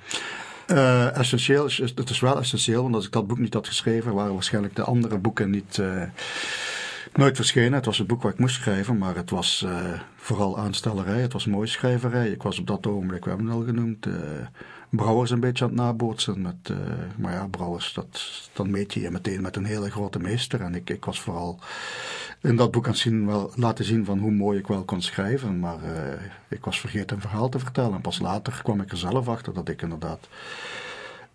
[0.70, 4.14] Eh, essentieel is, het is wel essentieel, want als ik dat boek niet had geschreven,
[4.14, 5.78] waren waarschijnlijk de andere boeken niet.
[5.78, 6.02] eh,
[7.14, 7.72] Nooit verschenen.
[7.72, 11.20] Het was het boek wat ik moest schrijven, maar het was eh, vooral aanstellerij.
[11.20, 12.28] Het was mooie schrijverij.
[12.30, 14.06] Ik was op dat ogenblik, we hebben het al genoemd,
[14.90, 16.42] Brouwers een beetje aan het nabootsen.
[16.42, 16.76] Met, eh,
[17.16, 18.20] maar ja, Brouwers, dat,
[18.52, 20.60] dan meet je je meteen met een hele grote meester.
[20.60, 21.58] En ik, ik was vooral
[22.40, 25.58] in dat boek aan zien, wel, laten zien van hoe mooi ik wel kon schrijven.
[25.58, 25.78] Maar
[26.48, 27.94] ik was vergeten een verhaal te vertellen.
[27.94, 30.28] En pas later kwam ik er zelf achter dat ik inderdaad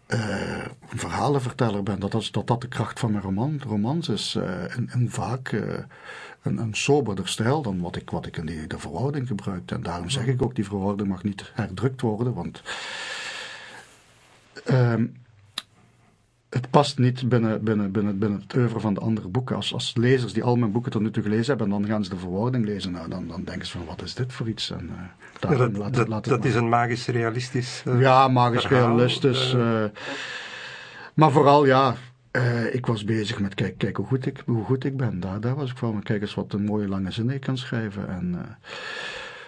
[0.07, 1.99] uh, een verhalenverteller ben.
[1.99, 4.35] Dat, dat, dat dat de kracht van mijn roman, romans is.
[4.35, 5.73] Uh, en, en, vaak uh,
[6.41, 9.71] een, een soberder stijl dan wat ik, wat ik in die, de verhouding gebruik.
[9.71, 12.33] En daarom zeg ik ook, die verhouding mag niet herdrukt worden.
[12.33, 12.61] Want
[14.65, 15.05] ehm,
[16.55, 19.55] het past niet binnen, binnen, binnen, binnen het oeuvre van de andere boeken.
[19.55, 22.03] Als, als lezers die al mijn boeken tot nu toe gelezen hebben, en dan gaan
[22.03, 24.71] ze de verwoording lezen, nou, dan, dan denken ze van wat is dit voor iets?
[24.71, 27.83] En, uh, dat, laat, dat, laat dat is een magisch realistisch.
[27.87, 29.53] Uh, ja, magisch realistisch.
[29.53, 29.83] Uh,
[31.13, 31.95] maar vooral, ja,
[32.71, 35.19] ik was bezig met kijk, kijk hoe, goed ik, hoe goed ik ben.
[35.19, 36.03] Daar, daar was ik van.
[36.03, 38.09] Kijk eens wat een mooie lange zin ik kan schrijven.
[38.09, 38.57] En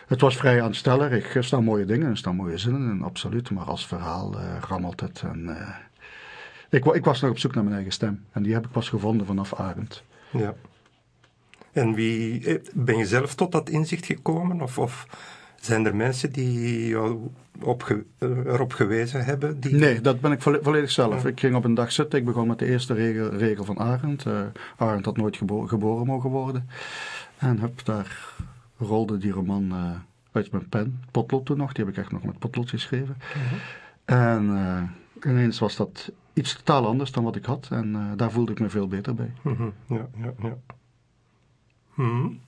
[0.08, 1.36] het was vrij aanstellerig.
[1.36, 3.52] Er staan mooie dingen, er staan mooie zinnen in, absoluut.
[3.52, 4.36] Maar als verhaal
[4.68, 5.22] rammelt het.
[5.22, 5.58] En,
[6.70, 8.26] ik, ik, was nog op zoek naar mijn eigen stem.
[8.32, 10.04] En die heb ik pas gevonden vanaf Arend.
[10.30, 10.54] Ja.
[11.72, 14.62] En wie, eh, ben je zelf tot dat inzicht gekomen?
[14.62, 15.08] Of, of
[15.60, 17.30] zijn er mensen die jou
[17.62, 19.60] op, eh, erop gewezen hebben?
[19.60, 19.74] Die...
[19.76, 21.26] Nee, dat ben ik volledig zelf.
[21.26, 22.20] Ik ging op een dag zitten.
[22.20, 24.26] Ik begon met de eerste regel, regel van Arend.
[24.26, 24.42] Uh,
[24.78, 26.70] Arend had nooit geboren mogen worden.
[27.38, 28.36] En heb daar
[28.78, 29.74] rolde die roman
[30.32, 31.04] uit mijn pen.
[31.12, 31.74] Potlood toen nog.
[31.74, 33.18] Die heb ik echt nog met potlood geschreven.
[33.18, 33.56] Mhm.
[34.06, 34.50] En
[35.24, 37.68] ineens was dat iets totaal anders dan wat ik had.
[37.72, 39.32] En uh, daar voelde ik me veel beter bij.
[39.42, 40.58] Mhm, ja, ja, ja.
[41.94, 42.40] Hmm.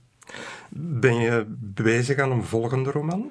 [0.78, 3.30] Ben je bezig aan een volgende roman?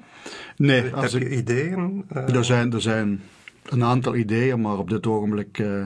[0.56, 0.94] Nee.
[0.94, 2.04] Als Heb je ideeën?
[2.12, 2.34] Uh...
[2.34, 3.22] Er, zijn, er zijn
[3.64, 5.82] een aantal ideeën, maar op dit ogenblik uh,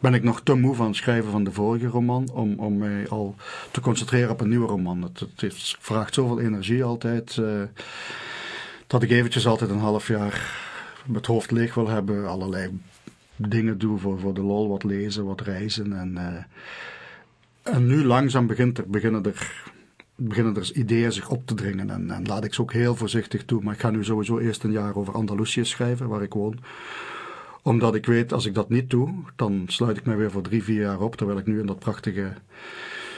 [0.00, 3.08] ben ik nog te moe van het schrijven van de vorige roman om, om mij
[3.08, 3.34] al
[3.70, 5.02] te concentreren op een nieuwe roman.
[5.02, 7.40] Het, het heeft, vraagt zoveel energie altijd,
[8.86, 10.68] dat ik eventjes altijd een half jaar
[11.12, 12.70] het hoofd leeg wil hebben, allerlei
[13.48, 15.92] dingen doe voor, voor de lol, wat lezen, wat reizen.
[15.92, 19.72] En, uh, en nu langzaam begint er, beginnen er
[20.20, 21.90] beginnen er ideeën zich op te dringen.
[21.90, 23.62] En, en, laat ik ze ook heel voorzichtig toe.
[23.62, 26.58] Maar ik ga nu sowieso eerst een jaar over Andalusië schrijven, waar ik woon.
[27.62, 30.62] Omdat ik weet, als ik dat niet doe, dan sluit ik mij weer voor drie,
[30.62, 31.16] vier jaar op.
[31.16, 32.32] Terwijl ik nu in dat prachtige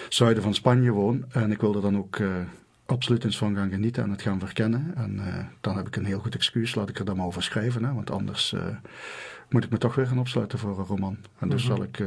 [0.09, 1.25] zuiden van Spanje woon.
[1.29, 2.35] En ik wil er dan ook uh,
[2.87, 4.93] absoluut eens van gaan genieten en het gaan verkennen.
[4.97, 7.43] En uh, dan heb ik een heel goed excuus, laat ik er dan maar over
[7.43, 7.85] schrijven.
[7.85, 8.55] Hè, want anders
[9.49, 11.17] moet ik me toch weer gaan opsluiten voor een roman.
[11.39, 11.75] En dus mhm.
[11.75, 12.03] zal ik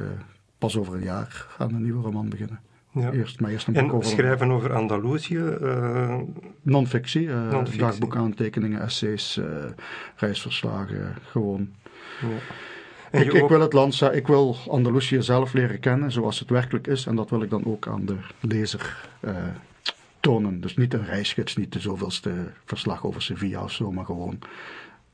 [0.58, 2.60] pas over een jaar aan een nieuwe roman beginnen.
[2.96, 3.12] Ja.
[3.12, 4.10] Eerst, maar eerst een en over...
[4.10, 5.58] schrijven over Andalusië?
[5.62, 6.18] Uh...
[6.62, 9.40] Non-fictie, uh, non dagboekaantekeningen, essays,
[10.16, 11.70] reisverslagen, gewoon.
[12.22, 13.20] Ja.
[13.20, 17.06] Ik, ik, wil het land, ik wil Andalusië zelf leren kennen zoals het werkelijk is.
[17.06, 19.08] En dat wil ik dan ook aan de lezer
[20.20, 20.62] tonen.
[20.62, 22.32] Dus niet een reisgids, niet de zoveelste
[22.66, 24.40] verslag over Sevilla of zo, maar gewoon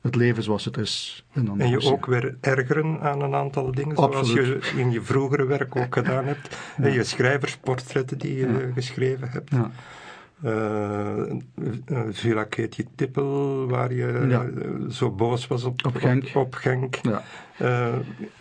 [0.02, 1.24] het leven zoals het is.
[1.34, 5.76] En je ook weer ergeren aan een aantal dingen, zoals je in je vroegere werk
[5.76, 6.56] ook gedaan hebt.
[6.76, 6.84] Ja.
[6.84, 9.50] En je schrijversportretten die je geschreven hebt.
[9.50, 9.70] Ja.
[10.44, 11.22] Uh,
[12.10, 16.30] Villa Keetje Tippel, waar je zo boos was op, op Genk.
[16.34, 16.98] Op, Genk.
[17.02, 17.22] Ja.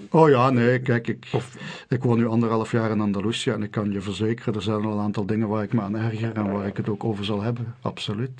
[0.09, 3.71] oh ja, nee, kijk, ik, of, ik woon nu anderhalf jaar in Andalusië en ik
[3.71, 6.51] kan je verzekeren, er zijn al een aantal dingen waar ik me aan erger en
[6.51, 8.39] waar ik het ook over zal hebben, absoluut.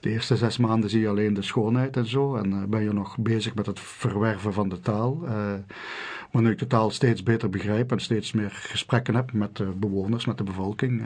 [0.00, 3.18] de eerste zes maanden zie je alleen de schoonheid en zo en ben je nog
[3.18, 5.24] bezig met het verwerven van de taal.
[6.30, 10.24] wanneer ik de taal steeds beter begrijp en steeds meer gesprekken heb met de bewoners,
[10.26, 11.02] met de bevolking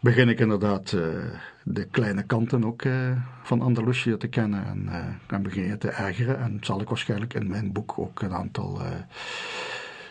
[0.00, 1.02] begin ik inderdaad uh,
[1.62, 3.10] de kleine kanten ook uh,
[3.42, 4.66] van Andalusië te kennen.
[4.66, 4.88] En
[5.28, 6.40] uh, begin je te ergeren.
[6.40, 8.80] En zal ik waarschijnlijk in mijn boek ook een aantal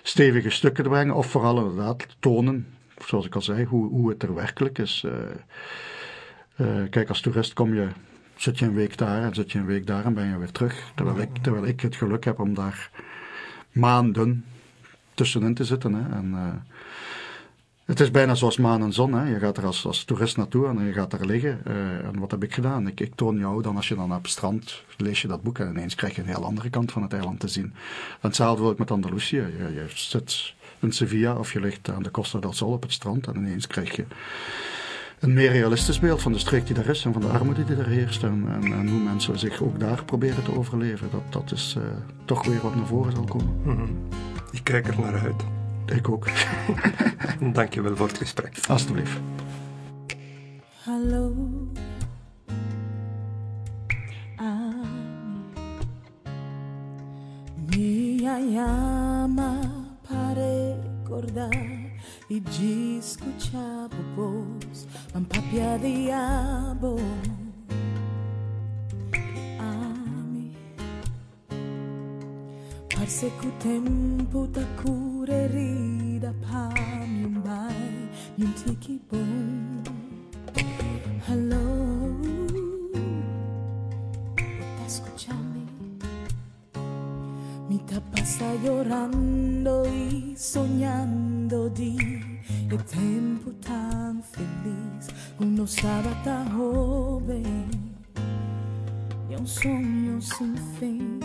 [0.04, 1.16] stevige stukken brengen.
[1.16, 2.68] Of vooral inderdaad tonen,
[3.06, 5.06] zoals ik al zei, hoe, hoe het er werkelijk is.
[6.90, 7.88] kijk, als toerist kom je,
[8.36, 10.52] zit je een week daar en zit je een week daar en ben je weer
[10.52, 10.92] terug.
[10.96, 12.92] Terwijl ik, terwijl ik het geluk heb om daar
[13.72, 14.46] maanden
[15.14, 15.94] tussenin te zitten.
[15.94, 16.18] Hè.
[16.18, 16.36] En,
[17.90, 19.14] het is bijna zoals maan en zon.
[19.14, 19.30] Hè.
[19.30, 21.62] Je gaat er als, als toerist naartoe en je gaat daar liggen.
[21.68, 21.74] Uh,
[22.06, 22.88] en wat heb ik gedaan?
[22.88, 25.60] Ik, ik, toon jou dan, als je dan op het strand lees je dat boek
[25.60, 27.64] en ineens krijg je een heel andere kant van het eiland te zien.
[27.64, 27.72] En
[28.20, 29.36] hetzelfde wil ik met Andalusië.
[29.36, 32.94] Je, je zit in Sevilla of je ligt aan de Costa del Sol op het
[32.94, 34.06] strand en ineens krijg je
[35.20, 37.76] een meer realistisch beeld van de streek die daar is en van de armoede die
[37.76, 38.24] daar heerst.
[38.24, 41.08] En, hoe mensen zich ook daar proberen te overleven.
[41.12, 41.84] Dat, dat is uh,
[42.26, 43.62] toch weer wat naar voren zal komen.
[43.64, 43.98] Mm -hmm.
[44.52, 45.59] Ik kijk er naar uit.
[45.96, 46.28] Ik ook.
[47.54, 48.60] Dank je wel voor het gesprek.
[48.68, 49.20] Alsjeblieft.
[50.84, 51.34] Hallo.
[57.72, 59.62] Mi llama
[60.08, 61.52] para recordar
[62.30, 66.98] y yo escuchaba voz, man papia diabo.
[73.10, 76.70] Cu tempo ta cure rida pa
[77.08, 78.08] mi mai
[78.38, 79.82] num tiki bom.
[81.26, 81.66] Hello,
[84.38, 86.06] ¿estás escuchando?
[87.68, 87.80] Mi
[88.14, 91.98] pasa llorando y soñando di
[92.70, 97.70] el tiempo tan feliz, uno estaba tan joven
[99.28, 101.19] y un sueño sin fin.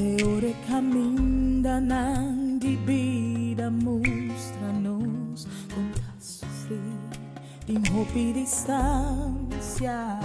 [0.00, 6.80] Teure caminda nan di vida mostra-nos como tá sofrer
[7.66, 10.18] de roupa e distância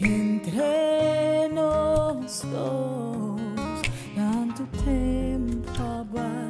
[0.00, 3.82] entre nós dois
[4.14, 6.47] tanto tempo abaixo